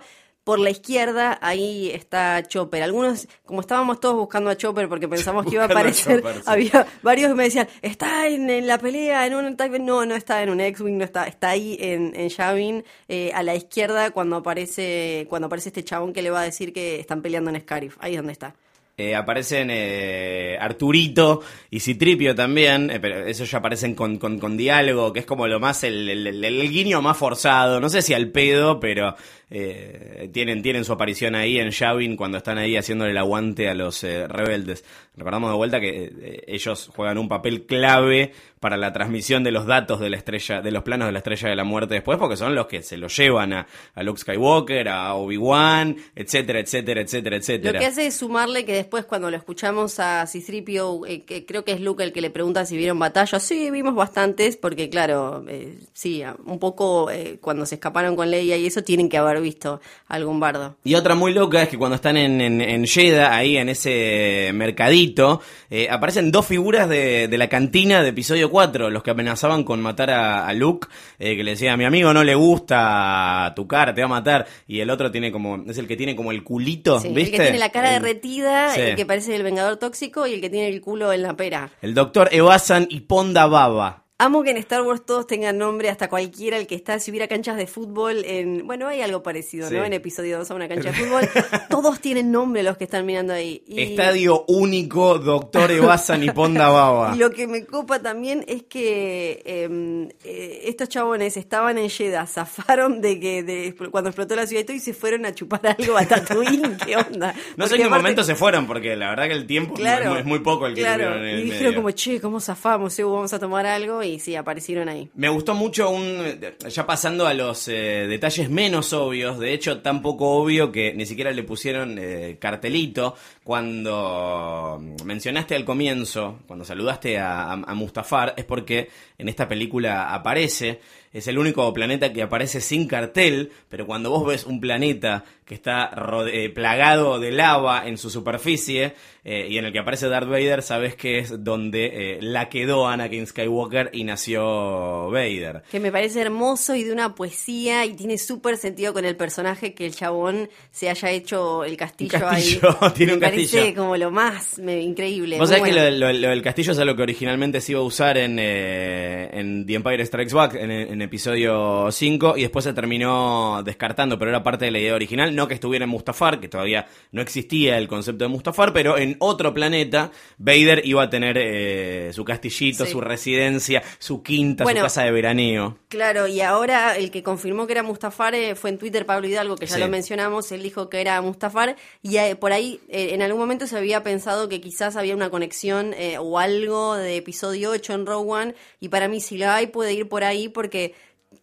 [0.49, 2.81] Por la izquierda, ahí está Chopper.
[2.81, 6.41] Algunos, como estábamos todos buscando a Chopper porque pensamos que iba a aparecer, Chopper, sí.
[6.47, 10.41] había varios que me decían, está en, en la pelea, en un No, no está
[10.41, 14.37] en un X-Wing, no está, está ahí en, en Yavin, eh, a la izquierda, cuando
[14.37, 17.97] aparece, cuando aparece este chabón que le va a decir que están peleando en Scarif.
[17.99, 18.55] Ahí es donde está.
[18.97, 24.57] Eh, aparecen eh, Arturito y Citripio también, eh, pero esos ya aparecen con, con, con
[24.57, 28.01] diálogo, que es como lo más, el, el- el- el guiño más forzado, no sé
[28.01, 29.15] si al pedo, pero
[29.51, 33.73] eh, tienen, tienen su aparición ahí en Yavin cuando están ahí haciéndole el aguante a
[33.73, 34.83] los eh, rebeldes.
[35.15, 39.65] Recordamos de vuelta que eh, ellos juegan un papel clave para la transmisión de los
[39.65, 42.35] datos de la estrella, de los planos de la estrella de la muerte después, porque
[42.35, 47.35] son los que se lo llevan a, a Luke Skywalker, a Obi-Wan, etcétera, etcétera, etcétera,
[47.35, 47.79] Lo etcétera.
[47.79, 51.71] que hace es sumarle que después cuando lo escuchamos a Citripio, eh, que creo que
[51.71, 55.77] es Luke el que le pregunta si vieron batallas, sí, vimos bastantes, porque claro, eh,
[55.93, 59.49] sí, un poco eh, cuando se escaparon con Leia y eso tienen que haber haber
[59.51, 60.77] visto algún bardo.
[60.83, 64.51] Y otra muy loca es que cuando están en, en, en Jeddah, ahí en ese
[64.53, 69.63] mercadito, eh, aparecen dos figuras de, de la cantina de episodio 4, los que amenazaban
[69.63, 73.53] con matar a, a Luke, eh, que le decía, a mi amigo no le gusta
[73.55, 76.15] tu cara, te va a matar, y el otro tiene como, es el que tiene
[76.15, 77.21] como el culito, Sí, ¿viste?
[77.21, 78.81] El que tiene la cara El- derretida, Sí.
[78.81, 81.69] el que parece el vengador tóxico y el que tiene el culo en la pera.
[81.81, 84.05] El doctor Evasan y Ponda Baba.
[84.21, 87.29] Amo que en Star Wars todos tengan nombre, hasta cualquiera, el que está, si hubiera
[87.29, 89.75] canchas de fútbol, en bueno, hay algo parecido, Sí.
[89.75, 89.85] ¿no?
[89.85, 91.21] En episodio 2 a una cancha de fútbol,
[91.69, 93.63] todos tienen nombre los que están mirando ahí.
[93.65, 97.15] Y- Estadio único, doctor Evasan y Ponda Baba.
[97.17, 102.99] Lo que me copa también es que eh, eh, estos chabones estaban en Jeddah, zafaron
[102.99, 105.97] de que de, cuando explotó la ciudad y todo y se fueron a chupar algo
[105.97, 106.75] a Tatooine.
[106.85, 107.33] ¿Qué onda?
[107.55, 110.05] No sé en qué aparte- momento se fueron, porque la verdad que el tiempo es
[110.09, 111.05] muy- es muy poco el que claro.
[111.05, 111.75] tuvieron en el Y dijeron medio.
[111.77, 112.99] como, che, ¿cómo zafamos?
[112.99, 115.09] Eh, Vamos a tomar algo y sí, aparecieron ahí.
[115.13, 116.39] Me gustó mucho un.
[116.67, 121.05] Ya pasando a los eh, detalles menos obvios, de hecho, tan poco obvio que ni
[121.05, 123.15] siquiera le pusieron eh, cartelito.
[123.43, 130.79] Cuando mencionaste al comienzo, cuando saludaste a- a Mustafar, es porque en esta película aparece.
[131.11, 135.55] Es el único planeta que aparece sin cartel, pero cuando vos ves un planeta que
[135.55, 138.93] está rode- eh, plagado de lava en su superficie
[139.25, 142.87] eh, y en el que aparece Darth Vader, sabes que es donde eh, la quedó
[142.87, 145.63] Anakin Skywalker y nació Vader.
[145.71, 149.73] Que me parece hermoso y de una poesía y tiene súper sentido con el personaje
[149.73, 152.91] que el chabón se haya hecho el castillo, castillo, ahí.
[152.95, 153.75] tiene un parece castillo.
[153.75, 155.37] como lo más me- increíble.
[155.37, 157.83] Vos sabés que lo, lo- lo del castillo es algo que originalmente se iba a
[157.83, 162.73] usar en, eh, en The Empire Strikes Back, en, en episodio 5, y después se
[162.73, 165.35] terminó descartando, pero era parte de la idea original.
[165.39, 169.15] No que estuviera en Mustafar, que todavía no existía el concepto de Mustafar, pero en
[169.19, 172.91] otro planeta, Vader iba a tener eh, su castillito, Sí.
[172.91, 175.77] su residencia, su quinta, Bueno, su casa de veraneo.
[175.87, 179.55] Claro, y ahora el que confirmó que era Mustafar eh, fue en Twitter Pablo Hidalgo,
[179.55, 179.79] que ya Sí.
[179.79, 183.65] lo mencionamos, él dijo que era Mustafar, y eh, por ahí eh, en algún momento
[183.65, 188.05] se había pensado que quizás había una conexión eh, o algo de episodio 8 en
[188.05, 190.93] Rogue One, y para mí si la hay puede ir por ahí porque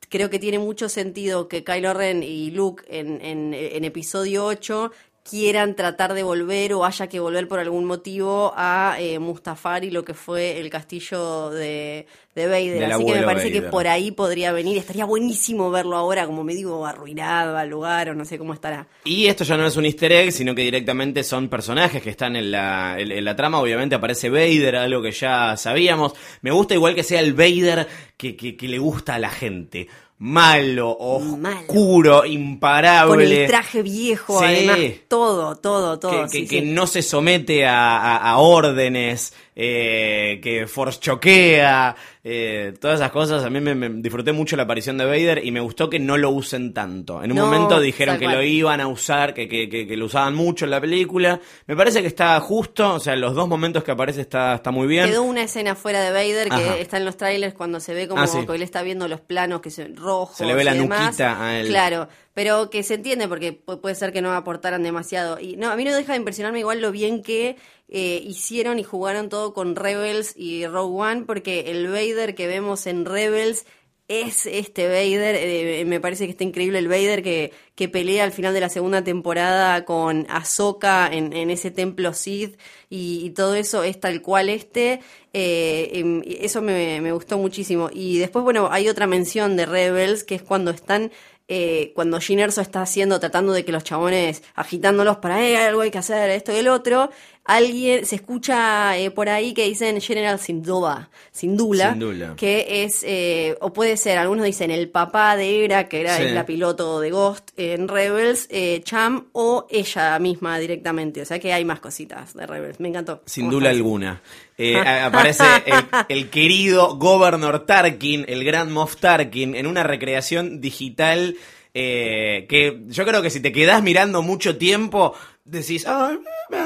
[0.08, 4.92] creo que tiene mucho sentido que Kylo Ren y Luke en, en, en episodio 8
[5.28, 9.90] quieran tratar de volver o haya que volver por algún motivo a eh, Mustafar y
[9.90, 12.80] lo que fue el castillo de, de Vader.
[12.80, 14.78] Del Así que me parece que por ahí podría venir.
[14.78, 18.86] Estaría buenísimo verlo ahora como medio arruinado al lugar o no sé cómo estará.
[19.04, 22.36] Y esto ya no es un easter egg, sino que directamente son personajes que están
[22.36, 23.60] en la, en, en la trama.
[23.60, 26.12] Obviamente aparece Vader, algo que ya sabíamos.
[26.42, 27.86] Me gusta igual que sea el Vader
[28.16, 29.88] que, que, que le gusta a la gente.
[30.18, 33.10] Malo, oscuro, imparable.
[33.14, 34.44] Con el traje viejo, Sí.
[34.46, 36.22] además, todo, todo, todo.
[36.22, 36.66] que, sí, que- que sí.
[36.72, 43.42] no se somete a, a- a órdenes, eh, que force choquea, eh, todas esas cosas.
[43.44, 46.18] A mí me, me disfruté mucho la aparición de Vader y me gustó que no
[46.18, 47.22] lo usen tanto.
[47.24, 48.36] En un No, momento dijeron que cual.
[48.36, 51.40] lo iban a usar, que, que, que- que lo usaban mucho en la película.
[51.66, 54.86] Me parece que está justo, o sea, los dos momentos que aparece está, está muy
[54.86, 55.06] bien.
[55.08, 56.76] Quedó una escena fuera de Vader que Ajá.
[56.78, 58.44] está en los trailers cuando se ve como Ah, sí.
[58.46, 60.36] que él está viendo los planos que son rojos.
[60.36, 61.00] Se le ve la demás.
[61.06, 61.68] nuquita a él.
[61.68, 65.40] Claro, pero que se entiende porque pu- puede ser que no aportaran demasiado.
[65.40, 67.56] Y no, a mí no deja de impresionarme igual lo bien que
[67.88, 72.86] eh, hicieron y jugaron todo con Rebels y Rogue One, porque el Vader que vemos
[72.86, 73.64] en Rebels
[74.08, 78.30] es este Vader, eh, me parece que está increíble el Vader que, que pelea al
[78.30, 82.56] final de la segunda temporada con Ahsoka en, ese templo Sith
[82.88, 85.00] y, todo eso es tal cual este,
[85.32, 87.90] eh, em, eso me, gustó muchísimo.
[87.92, 91.10] Y después, bueno, hay otra mención de Rebels que es cuando están
[91.48, 95.82] eh, cuando Jyn Erso está haciendo, tratando de que los chabones, agitándolos para, eh, algo
[95.82, 97.10] hay que hacer, esto y el otro,
[97.46, 102.34] alguien, se escucha eh, por ahí que dicen General Sindula, Sindula, Syndulla.
[102.36, 106.24] que es, eh, o puede ser, algunos dicen el papá de Hera, que era Sí.
[106.30, 111.52] la piloto de Ghost en Rebels, eh, Cham, o ella misma directamente, o sea que
[111.52, 113.22] hay más cositas de Rebels, me encantó.
[113.26, 114.22] Sin ¿Cómo duda alguna.
[114.58, 121.36] Eh, aparece el, el querido Governor Tarkin, el gran Moff Tarkin, en una recreación digital
[121.78, 125.12] eh, que yo creo que si te quedás mirando mucho tiempo,
[125.46, 126.12] decís, ah,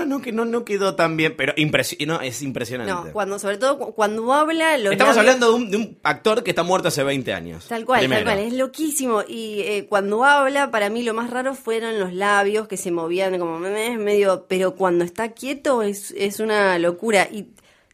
[0.07, 2.93] no, que no, no quedó tan bien, pero impresi- no, es impresionante.
[3.09, 4.79] No, cuando, sobre todo cu- cuando habla...
[4.79, 7.66] Los Estamos labios- hablando de un, de un actor que está muerto hace 20 años.
[7.66, 8.25] Tal cual, Primero.
[8.25, 9.23] tal cual, es loquísimo.
[9.29, 13.38] Y eh, cuando habla, para mí lo más raro fueron los labios que se movían
[13.38, 17.29] como medio, pero cuando está quieto es, es una locura.
[17.31, 17.49] Y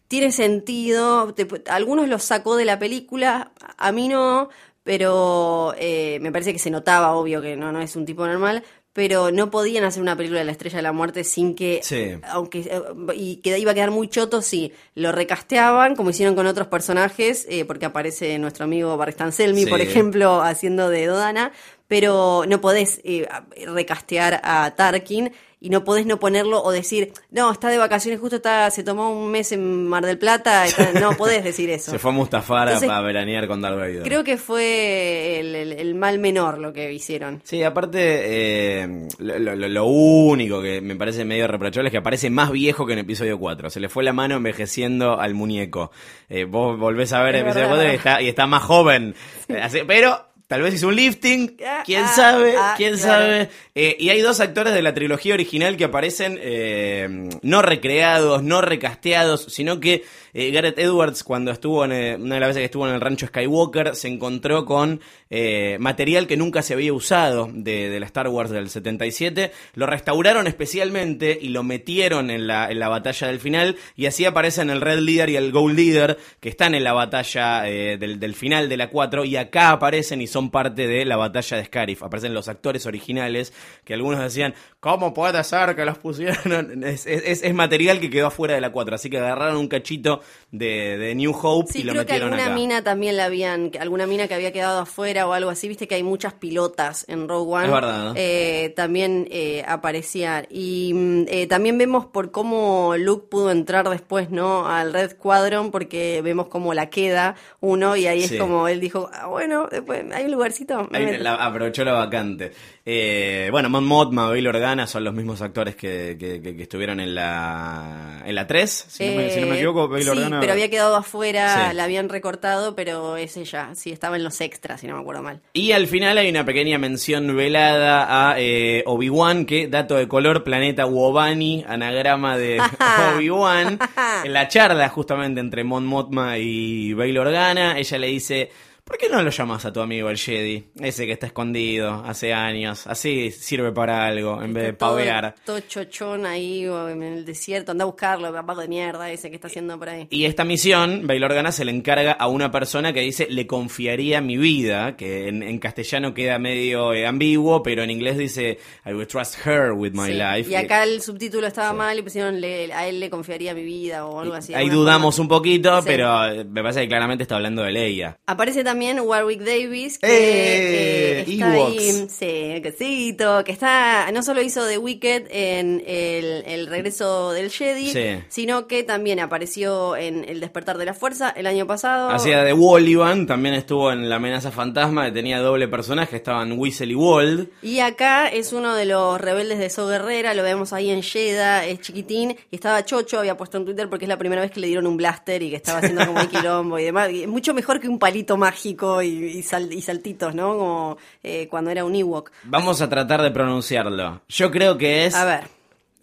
[0.09, 4.51] tiene sentido, te- algunos los sacó de la película, a mí no,
[4.85, 8.63] pero eh, me parece que se notaba, obvio que no, no es un tipo normal.
[8.97, 12.13] Pero no podían hacer una película de la Estrella de la Muerte sin que, Sí.
[12.31, 12.81] aunque eh,
[13.15, 17.47] y que iba a quedar muy choto si lo recasteaban, como hicieron con otros personajes,
[17.51, 19.67] eh, porque aparece nuestro amigo Barristan Selmy, Sí.
[19.71, 21.53] por ejemplo, haciendo de Dodana,
[21.89, 23.29] pero no podés eh,
[23.67, 25.31] recastear a Tarkin
[25.67, 29.11] y no podés no ponerlo o decir, no, está de vacaciones, justo está, se tomó
[29.11, 31.91] un mes en Mar del Plata, está- no podés decir eso.
[31.97, 34.03] Se fue a Mustafara Entonces, para veranear con Darth Vader.
[34.05, 37.41] Creo que fue el, el- el mal menor lo que hicieron.
[37.43, 42.31] Sí, aparte, eh, lo, lo- lo único que me parece medio reprochable es que aparece
[42.31, 43.69] más viejo que en episodio 4.
[43.71, 45.91] Se le fue la mano envejeciendo al muñeco.
[46.29, 47.83] Eh, vos volvés a ver Es el episodio verdad.
[47.85, 49.15] 4 y está, y está más joven.
[49.49, 53.23] Eh, así- pero tal vez hizo un lifting, Ah, quién ah, sabe, ah, quién claro.
[53.25, 53.49] sabe.
[53.75, 58.61] Eh, y hay dos actores de la trilogía original que aparecen eh, no recreados, no
[58.61, 60.05] recasteados, sino que
[60.39, 63.01] eh, Gareth Edwards, cuando estuvo en, eh, una de las veces que estuvo en el
[63.01, 68.07] rancho Skywalker, se encontró con eh, material que nunca se había usado de, de la
[68.07, 69.51] Star Wars del 77.
[69.75, 73.77] Lo restauraron especialmente y lo metieron en la, en la batalla del final.
[73.97, 77.69] Y así aparecen el Red Leader y el Gold Leader, que están en la batalla
[77.69, 79.25] eh, del, del final de la 4.
[79.25, 82.03] Y acá aparecen y son parte de la batalla de Scarif.
[82.03, 83.53] Aparecen los actores originales,
[83.85, 86.85] que algunos decían, ¿cómo puede ser que los pusieron?
[86.85, 88.95] Es, es- es material que quedó afuera de la 4.
[88.95, 90.21] Así que agarraron un cachito
[90.53, 92.55] de, de New Hope Sí, y lo creo que alguna acá.
[92.55, 95.97] mina también la habían, alguna mina que había quedado afuera o algo así, viste que
[95.97, 97.67] hay muchas pilotas en Rogue One.
[97.67, 98.13] Es verdad.
[98.17, 100.47] Eh, también eh, aparecían.
[100.51, 104.67] Y mm, eh, también vemos por cómo Luke pudo entrar después, ¿no?
[104.69, 108.35] Al Red Squadron, porque vemos cómo la queda uno y ahí Sí.
[108.37, 110.89] es como él dijo, ah, bueno, después hay un lugarcito.
[110.91, 111.23] me Ahí meto".
[111.25, 112.53] la- aprovechó la vacante.
[112.89, 117.01] Eh, bueno, Mon Mothma, Bail Organa son los mismos actores que, que- que- que estuvieron
[117.01, 119.89] en la en la 3, si, no, me, si no me Eh, equivoco.
[119.89, 121.77] Bail sí, Organa- pero había quedado afuera, Sí.
[121.77, 125.23] la habían recortado, pero es ella, sí, estaba en los extras, si no me acuerdo
[125.25, 125.41] mal.
[125.53, 130.45] Y al final hay una pequeña mención velada a eh, Obi-Wan, que, dato de color,
[130.45, 132.59] planeta Wobani, anagrama de
[133.17, 133.81] Obi-Wan.
[134.25, 138.51] En la charla justamente entre Mon Mothma y Bail Organa, ella le dice...
[138.89, 140.65] ¿Por qué no lo llamas a tu amigo el Jedi?
[140.81, 142.87] Ese que está escondido hace años.
[142.87, 145.35] Así sirve para algo, en vez de todo- pavear.
[145.45, 149.35] Todo chochón ahí o en el desierto, anda a buscarlo, vago de mierda ese que
[149.35, 150.07] está haciendo por ahí.
[150.11, 154.21] Y esta misión, Bail Organa se le encarga a una persona que dice le confiaría
[154.21, 158.93] mi vida, que en, en castellano queda medio eh, ambiguo, pero en inglés dice I
[158.93, 160.49] would trust her with my Sí, life.
[160.49, 164.07] Y acá el subtítulo estaba mal y pusieron le- a él le confiaría mi vida
[164.07, 164.55] o algo así.
[164.55, 165.25] Ahí dudamos forma.
[165.25, 165.89] un poquito, Sí.
[165.89, 168.17] pero eh, me parece que claramente está hablando de Leia.
[168.27, 171.21] Aparece también Warwick Davis, que ¡Eh!
[171.21, 171.77] eh, está Ewoks.
[171.77, 177.51] ahí, sí, quesito, que está, no solo hizo The Wicked en el, el regreso del
[177.51, 178.23] Jedi, Sí.
[178.29, 182.11] sino que también apareció en El despertar de la fuerza el año pasado.
[182.11, 186.91] Hacía de Wallivan, también estuvo en La amenaza fantasma, que tenía doble personaje, estaban Weasel
[186.91, 187.49] y Wald.
[187.63, 191.67] Y acá es uno de los rebeldes de So Guerrera, lo vemos ahí en Jeddah,
[191.67, 194.61] es chiquitín, y estaba chocho, había puesto en Twitter porque es la primera vez que
[194.61, 197.11] le dieron un blaster y que estaba haciendo como un quilombo y demás.
[197.11, 200.57] Y mucho mejor que un palito mágico y, y sal- y saltitos, ¿no?
[200.57, 202.31] Como eh, cuando era un Ewok.
[202.49, 204.23] Vamos a tratar de pronunciarlo.
[204.29, 205.15] Yo creo que es...
[205.15, 205.45] A ver,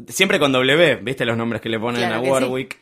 [0.08, 2.78] Siempre con W, ¿viste los nombres que le ponen Claro a Warwick?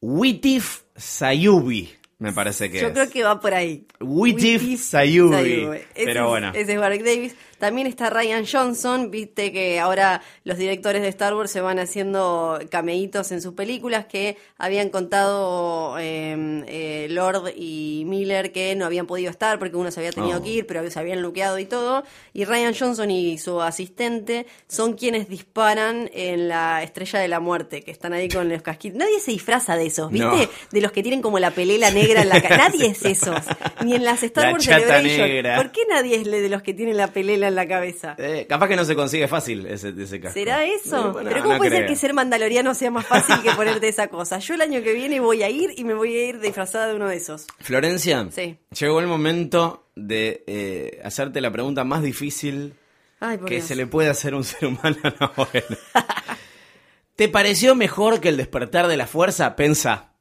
[0.00, 2.92] Witif Sayubi, me parece que yo es.
[2.92, 3.86] creo que va por ahí.
[4.00, 5.68] Witif Sayubi.
[5.94, 6.52] Pero es- bueno.
[6.54, 7.34] Ese es Warwick Davis.
[7.58, 12.58] También está Ryan Johnson, viste que ahora los directores de Star Wars se van haciendo
[12.70, 19.06] cameitos en sus películas que habían contado eh, eh, Lord y Miller que no habían
[19.06, 20.42] podido estar porque uno se había tenido Oh.
[20.42, 22.04] que ir, pero se habían luqueado y todo.
[22.34, 27.82] Y Ryan Johnson y su asistente son quienes disparan en la Estrella de la Muerte,
[27.82, 28.98] que están ahí con los casquitos.
[28.98, 30.26] Nadie se disfraza de esos, ¿viste?
[30.26, 30.48] No.
[30.70, 32.56] De los que tienen como la pelela negra en la cara.
[32.68, 33.40] Nadie es esos.
[33.84, 35.28] Ni en las Star La Wars Celebration.
[35.28, 35.56] negra.
[35.56, 38.14] ¿Por qué nadie es de los que tienen la pelela en la cabeza?
[38.18, 40.34] Eh, capaz que no se consigue fácil ese, ese casco.
[40.38, 41.08] ¿Será eso?
[41.08, 43.88] Eh, bueno, Pero ¿cómo no puede ser que ser mandaloriano sea más fácil que ponerte
[43.88, 44.38] esa cosa?
[44.38, 46.94] Yo el año que viene voy a ir y me voy a ir disfrazada de
[46.94, 47.46] uno de esos.
[47.60, 48.56] Florencia, Sí.
[48.78, 52.74] llegó el momento de eh, hacerte la pregunta más difícil
[53.20, 53.64] Ay, que Dios.
[53.66, 54.96] se le puede hacer a un ser humano.
[55.20, 55.76] No, bueno.
[57.16, 59.56] ¿Te pareció mejor que el despertar de la fuerza?
[59.56, 60.12] Pensa.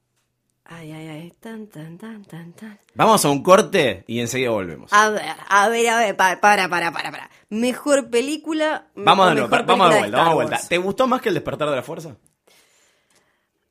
[0.65, 1.06] Ay, ay.
[1.47, 2.77] Tan, tan, tan, tan, tan.
[2.93, 4.91] Vamos a un corte y enseguida volvemos.
[4.91, 7.29] A ver, a ver, a ver, pa- para, para, para, para.
[7.47, 8.89] Mejor película.
[8.95, 10.59] Vamos de nuevo, mejor vamos de vuelta, vamos de vuelta.
[10.67, 12.17] ¿Te gustó más que el despertar de la fuerza?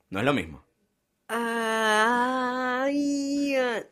[0.08, 0.64] No es lo mismo.
[1.28, 1.36] Ay,
[3.56, 3.82] ah.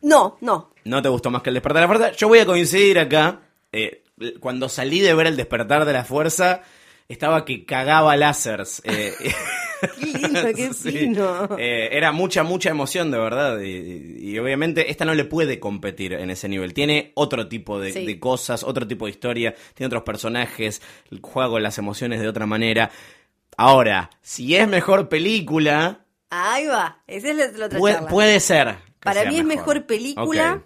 [0.00, 0.72] no, no.
[0.84, 2.16] ¿No te gustó más que el despertar de la fuerza?
[2.16, 3.42] Yo voy a coincidir acá.
[3.72, 4.04] Eh,
[4.40, 6.62] cuando salí de ver el despertar de la fuerza,
[7.08, 8.80] estaba que cagaba lásers.
[8.86, 9.12] Eh,
[9.80, 10.90] Qué lindo, qué Sí.
[10.92, 11.56] fino.
[11.58, 13.60] Eh, era mucha, mucha emoción, de verdad.
[13.60, 16.74] Y, obviamente esta no le puede competir en ese nivel.
[16.74, 18.04] Tiene otro tipo de, Sí.
[18.06, 20.82] de cosas, otro tipo de historia, tiene otros personajes,
[21.22, 22.90] juega con las emociones de otra manera.
[23.56, 28.08] Ahora, si es mejor película, Ahí va, esa es la, la otra puede, charla.
[28.10, 28.76] puede ser.
[29.00, 30.62] Para mí es mejor película.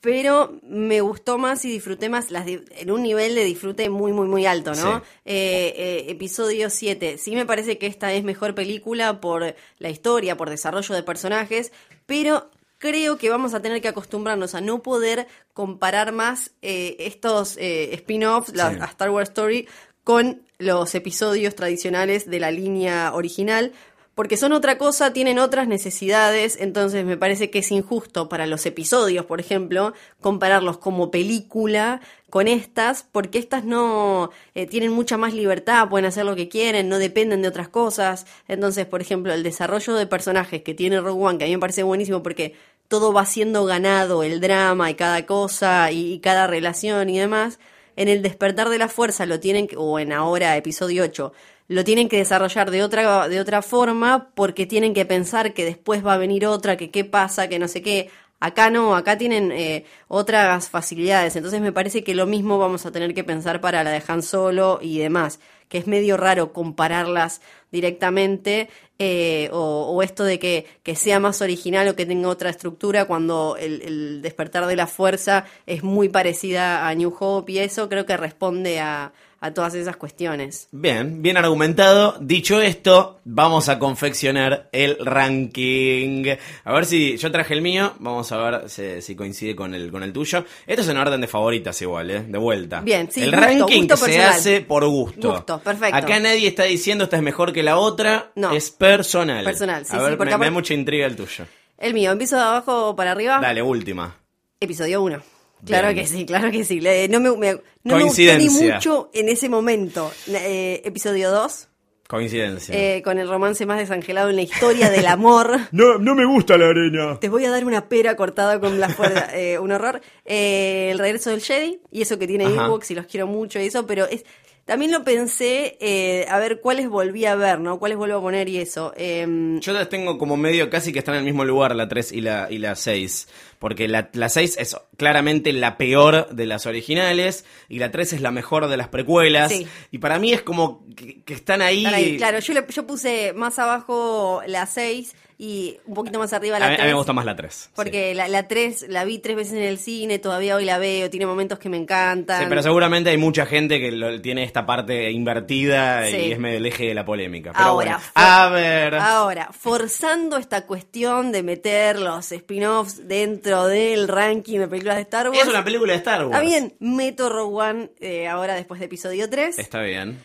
[0.00, 4.12] Pero me gustó más y disfruté más las di- en un nivel de disfrute muy,
[4.12, 4.98] muy, muy alto, ¿no?
[4.98, 5.04] Sí.
[5.24, 7.18] Eh, eh, episodio 7.
[7.18, 11.72] Sí me parece que esta es mejor película por la historia, por desarrollo de personajes,
[12.06, 17.56] pero creo que vamos a tener que acostumbrarnos a no poder comparar más eh, estos
[17.56, 18.76] spin-offs, la Sí.
[18.80, 19.66] a Star Wars Story,
[20.04, 23.72] con los episodios tradicionales de la línea original,
[24.16, 28.64] porque son otra cosa, tienen otras necesidades, entonces me parece que es injusto para los
[28.64, 29.92] episodios, por ejemplo,
[30.22, 32.00] compararlos como película
[32.30, 36.88] con estas, porque estas no eh, tienen mucha más libertad, pueden hacer lo que quieren,
[36.88, 38.26] no dependen de otras cosas.
[38.48, 41.60] Entonces, por ejemplo, el desarrollo de personajes que tiene Rogue One, que a mí me
[41.60, 42.54] parece buenísimo porque
[42.88, 47.58] todo va siendo ganado, el drama y cada cosa y, y cada relación y demás.
[47.96, 51.32] En el despertar de la fuerza lo tienen, o en ahora episodio 8,
[51.68, 56.04] lo tienen que desarrollar de otra, de otra forma porque tienen que pensar que después
[56.06, 58.10] va a venir otra, que qué pasa, que no sé qué.
[58.38, 61.34] Acá no, acá tienen eh, otras facilidades.
[61.36, 64.22] Entonces me parece que lo mismo vamos a tener que pensar para la de Han
[64.22, 65.40] Solo y demás.
[65.68, 67.40] Que es medio raro compararlas
[67.72, 68.68] directamente.
[68.98, 73.56] eh, o, esto de que, que sea más original o que tenga otra estructura cuando
[73.58, 78.06] el, el despertar de la fuerza es muy parecida a New Hope y eso creo
[78.06, 80.68] que responde a, a todas esas cuestiones.
[80.72, 82.16] Bien, bien argumentado.
[82.20, 86.24] Dicho esto, vamos a confeccionar el ranking.
[86.64, 89.90] A ver si yo traje el mío, vamos a ver si, si coincide con el,
[89.90, 90.44] con el tuyo.
[90.66, 92.22] Esto es en orden de favoritas igual, ¿eh?
[92.26, 92.80] De vuelta.
[92.80, 94.30] Bien, sí, El gusto, ranking gusto se personal.
[94.30, 95.32] hace por gusto.
[95.32, 95.96] Gusto, perfecto.
[95.96, 98.30] Acá nadie está diciendo esta es mejor que la otra.
[98.34, 98.52] No.
[98.52, 99.44] Es personal.
[99.44, 101.44] Personal, sí, a sí, ver, porque me, me da mucha intriga el tuyo.
[101.78, 103.38] El mío, empiezo de abajo para arriba.
[103.40, 104.16] Dale, última.
[104.60, 105.35] Episodio 1.
[105.64, 106.00] Claro Bien.
[106.00, 106.80] que sí, claro que sí.
[107.10, 110.10] No me, me- no me gustó ni mucho en ese momento.
[110.28, 111.68] Eh, episodio 2,
[112.08, 112.74] Coincidencia.
[112.74, 115.58] eh, con el romance más desangelado en la historia del amor.
[115.72, 117.18] no, no me gusta la arena.
[117.18, 119.28] Te voy a dar una pera cortada con la fuerza.
[119.36, 120.00] eh, un horror.
[120.24, 121.80] Eh, el regreso del Jedi.
[121.90, 122.44] Y eso que tiene.
[122.44, 123.86] Ewoks y los quiero mucho y eso.
[123.86, 124.24] Pero es
[124.66, 127.78] también lo pensé, eh, a ver cuáles volví a ver, ¿no?
[127.78, 128.92] Cuáles vuelvo a poner y eso.
[128.96, 132.12] Em, Yo las tengo como medio casi que están en el mismo lugar, la 3
[132.12, 133.28] y la, y la 6.
[133.58, 138.20] Porque la, la 6 es claramente la peor de las originales y la 3 es
[138.20, 139.50] la mejor de las precuelas.
[139.52, 139.66] Sí.
[139.92, 141.78] Y para mí es como que, que están ahí.
[141.86, 142.16] están ahí.
[142.18, 146.64] Claro, yo, le- yo puse más abajo la 6 y un poquito más arriba la
[146.66, 146.86] a, mí, a 3.
[146.86, 147.70] mí me gusta más la 3.
[147.76, 151.10] Porque la, la 3 la vi tres veces en el cine, todavía hoy la veo,
[151.10, 152.40] tiene momentos que me encantan.
[152.40, 156.16] Sí, pero seguramente hay mucha gente que lo- tiene esta parte invertida Sí.
[156.16, 157.52] y es medio el eje de la polémica.
[157.52, 158.94] Pero Ahora, bueno, for- a ver.
[158.94, 165.28] Ahora, forzando esta cuestión de meter los spin-offs dentro del ranking de películas de Star
[165.28, 165.42] Wars.
[165.42, 166.30] es una película de Star Wars.
[166.34, 169.58] Está bien, meto Rogue One eh, ahora después de episodio 3.
[169.58, 170.18] Está bien.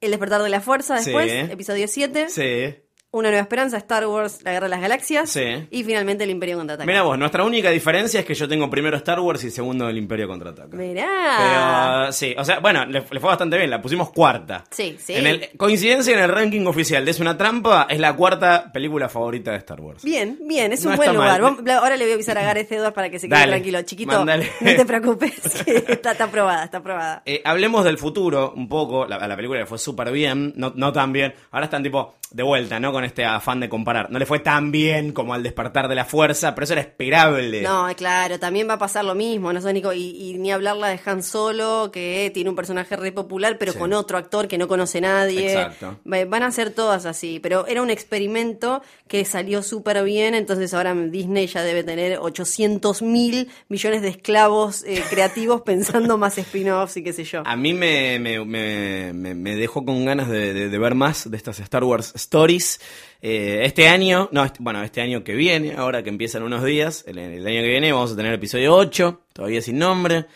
[0.00, 1.36] El despertar de la fuerza después, Sí.
[1.52, 2.26] episodio 7.
[2.28, 2.81] Sí.
[3.14, 5.28] Una nueva esperanza, Star Wars, la guerra de las galaxias.
[5.28, 5.68] Sí.
[5.70, 6.86] Y finalmente el Imperio contraataca.
[6.86, 9.98] Mira vos, nuestra única diferencia es que yo tengo primero Star Wars y segundo el
[9.98, 10.74] Imperio contraataca.
[10.74, 12.06] Mirá.
[12.06, 14.64] Pero sí, o sea, bueno, le, le fue bastante bien, la pusimos cuarta.
[14.70, 15.12] Sí, sí.
[15.12, 19.10] En el, coincidencia en el ranking oficial de Es una trampa, es la cuarta película
[19.10, 20.02] favorita de Star Wars.
[20.02, 21.42] Bien, bien, es No un buen lugar.
[21.42, 23.82] Ahora le voy a avisar a Gareth Edwards para que se quede Dale, tranquilo.
[23.82, 24.50] Chiquito, mándale.
[24.58, 25.32] no te preocupes,
[25.66, 27.22] está, está aprobada, está aprobada.
[27.26, 29.06] Eh, hablemos del futuro un poco.
[29.06, 31.34] La, película le fue súper bien, no, no tan bien.
[31.50, 32.92] Ahora están tipo de vuelta, ¿no?
[32.92, 34.10] Con este afán de comparar.
[34.10, 37.62] No le fue tan bien como al despertar de la fuerza, pero eso era esperable.
[37.62, 40.00] No, claro, también va a pasar lo mismo, no sé, Nico, y,
[40.30, 43.78] y ni hablar la de Han Solo, que tiene un personaje re popular, pero Sí.
[43.78, 45.52] con otro actor que no conoce nadie.
[45.52, 45.98] Exacto.
[46.10, 50.72] Va- Van a ser todas así, pero era un experimento que salió súper bien, entonces
[50.74, 56.96] ahora Disney ya debe tener 800 mil millones de esclavos eh, creativos pensando más spin-offs
[56.96, 57.42] y qué sé yo.
[57.44, 61.30] A mí me, me, me- me- me dejó con ganas de, de- de ver más
[61.30, 62.80] de estas Star Wars Stories.
[63.20, 67.04] Eh, este año, no, este- bueno, este año que viene, ahora que empiezan unos días,
[67.06, 70.26] el, el año que viene vamos a tener episodio 8, todavía sin nombre.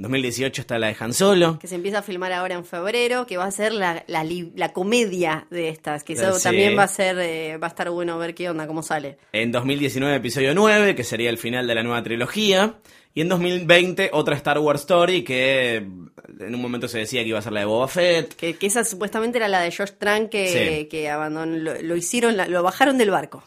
[0.00, 1.58] En 2018 está la de Han Solo.
[1.58, 5.46] que se empieza a filmar ahora en febrero, que va a ser la, la, comedia
[5.50, 6.42] de estas, que eso sí.
[6.42, 9.18] también va a ser, eh, va a estar bueno ver qué onda, cómo sale.
[9.34, 12.76] En 2019 episodio 9, que sería el final de la nueva trilogía.
[13.14, 17.38] Y en 2020 otra Star Wars Story que en un momento se decía que iba
[17.38, 18.34] a ser la de Boba Fett.
[18.36, 20.88] Que, que esa supuestamente era la de Josh Trank que, Sí.
[20.88, 23.42] que abandonó, lo, lo hicieron, la- lo bajaron del barco.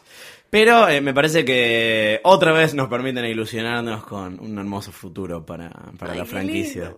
[0.53, 5.71] Pero eh, me parece que otra vez nos permiten ilusionarnos con un hermoso futuro para,
[5.97, 6.93] para Ay, la franquicia.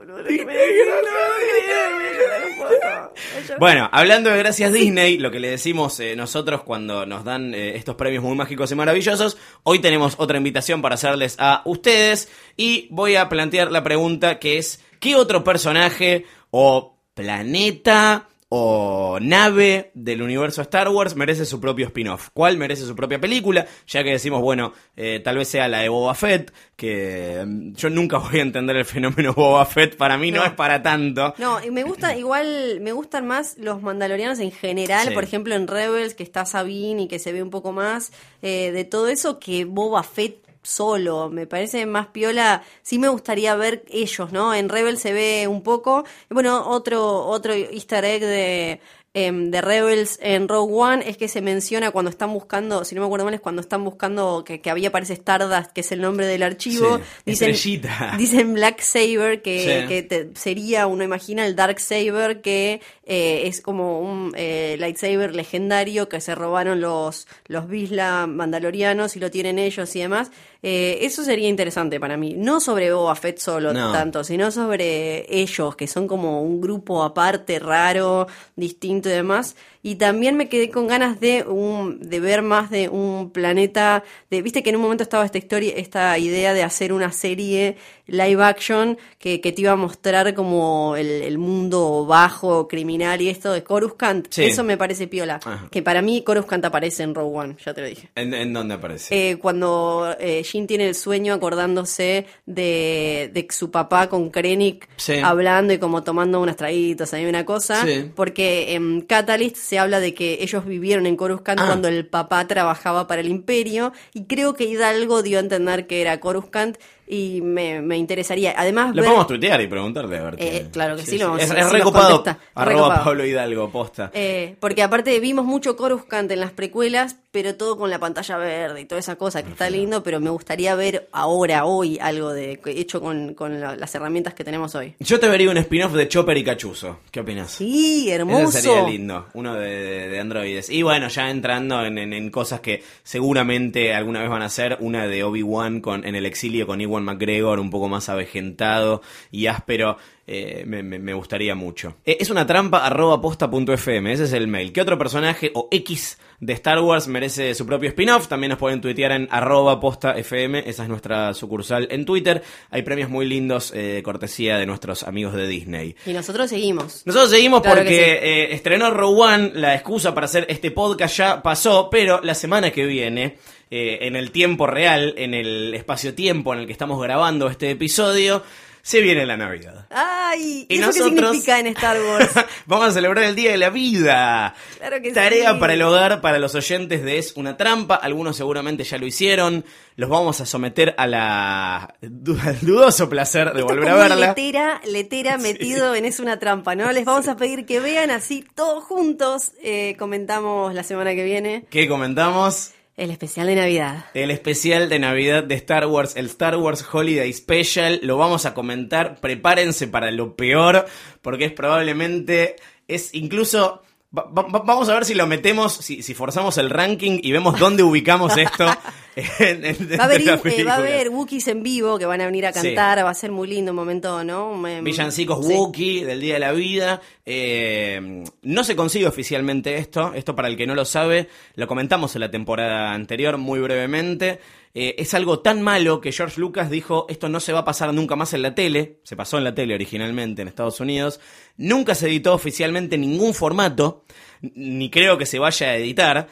[3.58, 7.78] Bueno, hablando de gracias Disney, lo que le decimos eh, nosotros cuando nos dan eh,
[7.78, 12.90] estos premios muy mágicos y maravillosos, hoy tenemos otra invitación para hacerles a ustedes y
[12.92, 20.22] voy a plantear la pregunta que es, ¿qué otro personaje o planeta o nave del
[20.22, 22.30] universo Star Wars merece su propio spin-off?
[22.34, 23.66] ¿Cuál merece su propia película?
[23.88, 27.90] Ya que decimos, bueno, eh, tal vez sea la de Boba Fett, que mm, yo
[27.90, 30.46] nunca voy a entender el fenómeno Boba Fett, para mí no, No.
[30.46, 31.34] es para tanto.
[31.38, 35.14] No, y me gusta, igual, me gustan más los mandalorianos en general, Sí.
[35.14, 38.72] por ejemplo en Rebels, que está Sabine y que se ve un poco más eh,
[38.72, 43.84] de todo eso que Boba Fett solo, me parece más piola, sí me gustaría ver
[43.90, 44.54] ellos, ¿no?
[44.54, 48.80] En Rebels se ve un poco, bueno, otro, otro easter egg de,
[49.14, 53.02] em, de Rebels en Rogue One es que se menciona cuando están buscando, si no
[53.02, 56.02] me acuerdo mal, es cuando están buscando que, que había aparece Stardust, que es el
[56.02, 58.16] nombre del archivo, Sí, dicen, estrellita.
[58.18, 59.88] dicen Black Saber, que, Sí.
[59.88, 65.36] que te- sería, uno imagina, el Dark Saber, que eh, es como un eh, lightsaber
[65.36, 70.32] legendario que se robaron los, los Bisla mandalorianos y lo tienen ellos y demás.
[70.64, 72.34] Eh, eso sería interesante para mí.
[72.36, 73.92] No sobre Boba Fett solo No.
[73.92, 79.56] tanto, sino sobre ellos, que son como un grupo aparte, raro, distinto y demás.
[79.88, 84.42] Y también me quedé con ganas de un, de ver más de un planeta, de,
[84.42, 87.78] viste que en un momento estaba esta historia, esta idea de hacer una serie
[88.08, 93.30] live action que, que te iba a mostrar como el, el mundo bajo, criminal y
[93.30, 94.26] esto de Coruscant.
[94.32, 94.46] Sí.
[94.46, 95.36] Eso me parece piola.
[95.44, 95.68] Ajá.
[95.70, 98.10] Que para mí Coruscant aparece en Rogue One, ya te lo dije.
[98.16, 99.30] ¿En, en dónde aparece?
[99.32, 105.14] Eh, cuando eh, Jin tiene el sueño acordándose de, de su papá con Krennic Sí.
[105.24, 108.10] hablando y como tomando unas traguitos, ahí una cosa, Sí.
[108.16, 111.66] porque en Catalyst se habla de que ellos vivieron en Coruscant Ah.
[111.68, 116.02] cuando el papá trabajaba para el Imperio y creo que Hidalgo dio a entender que
[116.02, 116.78] era Coruscant
[117.08, 118.54] y me, me interesaría.
[118.58, 120.58] Además, Lo ver- podemos tuitear y preguntarle a ver qué.
[120.58, 122.16] Eh, claro que sí, lo vamos Es, a- es sí re nos copado.
[122.24, 123.04] contesta, re Arroba.
[123.04, 124.12] Pablo Hidalgo, posta.
[124.14, 128.82] Eh, porque aparte vimos mucho Coruscant en las precuelas, pero todo con la pantalla verde
[128.82, 132.60] y toda esa cosa que está lindo, pero me gustaría ver ahora, hoy, algo de
[132.66, 134.96] hecho con, con la- las herramientas que tenemos hoy.
[135.00, 137.00] Yo te vería un spin-off de Chopper y Cachuzo.
[137.12, 137.52] ¿Qué opinas?
[137.52, 138.52] Sí, hermoso.
[138.60, 140.70] Sería lindo, uno de, de- de androides.
[140.70, 144.78] Y bueno, ya entrando en, en- en cosas que seguramente alguna vez van a ser,
[144.80, 149.48] una de Obi-Wan con en el exilio con Ewan McGregor, un poco más avejentado y
[149.48, 151.98] áspero, eh, me, gustaría mucho.
[152.06, 154.74] Eh, es una trampa arroba posta.fm, ese es el mail.
[154.74, 158.28] ¿Qué otro personaje o X de Star Wars merece su propio spin-off?
[158.28, 162.42] También nos pueden tuitear en arroba posta.fm, esa es nuestra sucursal en Twitter.
[162.72, 165.96] Hay premios muy lindos, eh, cortesía de nuestros amigos de Disney.
[166.06, 167.04] Y nosotros seguimos.
[167.06, 168.28] Nosotros seguimos Claro porque sí.
[168.28, 172.86] eh, estrenó One, la excusa para hacer este podcast ya pasó, pero la semana que
[172.86, 173.38] viene,
[173.72, 178.44] eh, en el tiempo real, en el espacio-tiempo en el que estamos grabando este episodio,
[178.82, 179.88] se viene la Navidad.
[179.90, 182.30] Ay, Y ¿y eso qué nosotros- significa en Star Wars?
[182.68, 184.54] Vamos a celebrar el Día de la Vida.
[184.78, 185.60] Claro que Tarea sí.
[185.60, 187.96] para el hogar, para los oyentes de Es una trampa.
[187.96, 189.66] Algunos seguramente ya lo hicieron.
[189.96, 194.04] Los vamos a someter a la du- al dudoso placer de Esto volver a como
[194.04, 194.28] verla.
[194.28, 196.92] letera, letera metido en Es una trampa, ¿no?
[196.92, 199.54] Les vamos a pedir que vean así todos juntos.
[199.64, 202.70] eh, comentamos la semana que viene ¿Qué comentamos?
[202.98, 204.06] El especial de Navidad.
[204.14, 208.54] El especial de Navidad de Star Wars, el Star Wars Holiday Special, lo vamos a
[208.54, 209.20] comentar.
[209.20, 210.86] Prepárense para lo peor,
[211.22, 212.56] porque es probablemente,
[212.88, 213.82] es incluso.
[214.18, 217.60] va- va- vamos a ver si lo metemos, si, si forzamos el ranking y vemos
[217.60, 218.66] dónde ubicamos esto.
[219.40, 222.26] en- en- Va a haber, eh, va a haber Wookiees en vivo que van a
[222.26, 222.62] venir a Sí.
[222.62, 224.58] cantar, va a ser muy lindo un momento, ¿no?
[224.82, 225.54] Villancicos sí.
[225.54, 227.02] Wookiee del Día de la Vida.
[227.28, 230.14] Eh, no se consigue oficialmente esto.
[230.14, 234.40] Esto para el que no lo sabe, lo comentamos en la temporada anterior muy brevemente.
[234.74, 237.94] Eh, es algo tan malo que George Lucas dijo, esto no se va a pasar
[237.94, 239.00] nunca más en la tele.
[239.04, 241.20] Se pasó en la tele originalmente en Estados Unidos.
[241.58, 244.06] Nunca se editó oficialmente en ningún formato,
[244.42, 246.28] ni creo que se vaya a editar.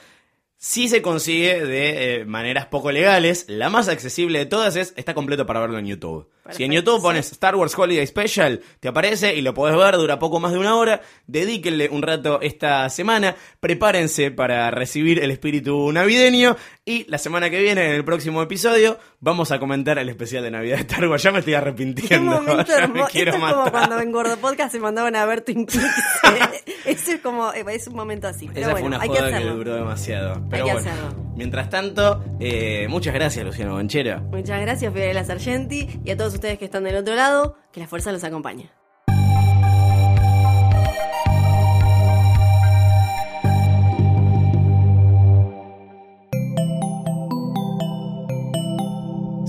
[0.58, 3.46] Sí se consigue de eh, maneras poco legales.
[3.48, 6.30] La más accesible de todas es, está completo para verlo en YouTube.
[6.50, 10.20] Si en YouTube pones Star Wars Holiday Special, te aparece y lo podés ver, dura
[10.20, 11.02] poco más de una hora.
[11.26, 13.36] Dedíquenle un rato esta semana.
[13.60, 16.58] Prepárense para recibir el espíritu navideño.
[16.86, 20.52] Y la semana que viene, en el próximo episodio, vamos a comentar el especial de
[20.52, 21.24] Navidad de Star Wars.
[21.24, 22.42] Ya me estoy arrepintiendo.
[22.42, 25.42] momento ya me quiero Esto es como cuando en Gordo Podcast se mandaban a ver
[25.42, 26.64] Twin Peaks.
[26.86, 28.50] Eso es como, eh, es un momento así.
[28.54, 30.46] Pero Esa bueno, fue una hay que joda que, duró demasiado.
[30.50, 31.34] Pero que bueno, hacerlo.
[31.36, 34.20] mientras tanto, eh, muchas gracias, Luciano Banchero.
[34.24, 38.12] Muchas gracias, Fiorella Sargenti, y a ustedes que están del otro lado, que la fuerza
[38.12, 38.70] los acompañe.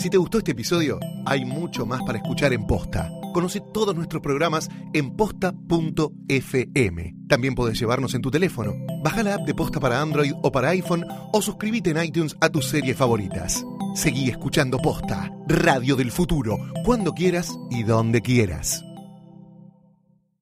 [0.05, 3.11] Si te gustó este episodio, hay mucho más para escuchar en Posta.
[3.32, 5.57] Conoce todos nuestros programas en posta.fm.
[7.26, 8.74] También podés llevarnos en tu teléfono.
[9.03, 12.51] Baja la app de Posta para Android o para iPhone o suscríbete en iTunes a
[12.51, 13.64] tus series favoritas.
[13.95, 18.84] Seguí escuchando Posta, Radio del Futuro, cuando quieras y donde quieras.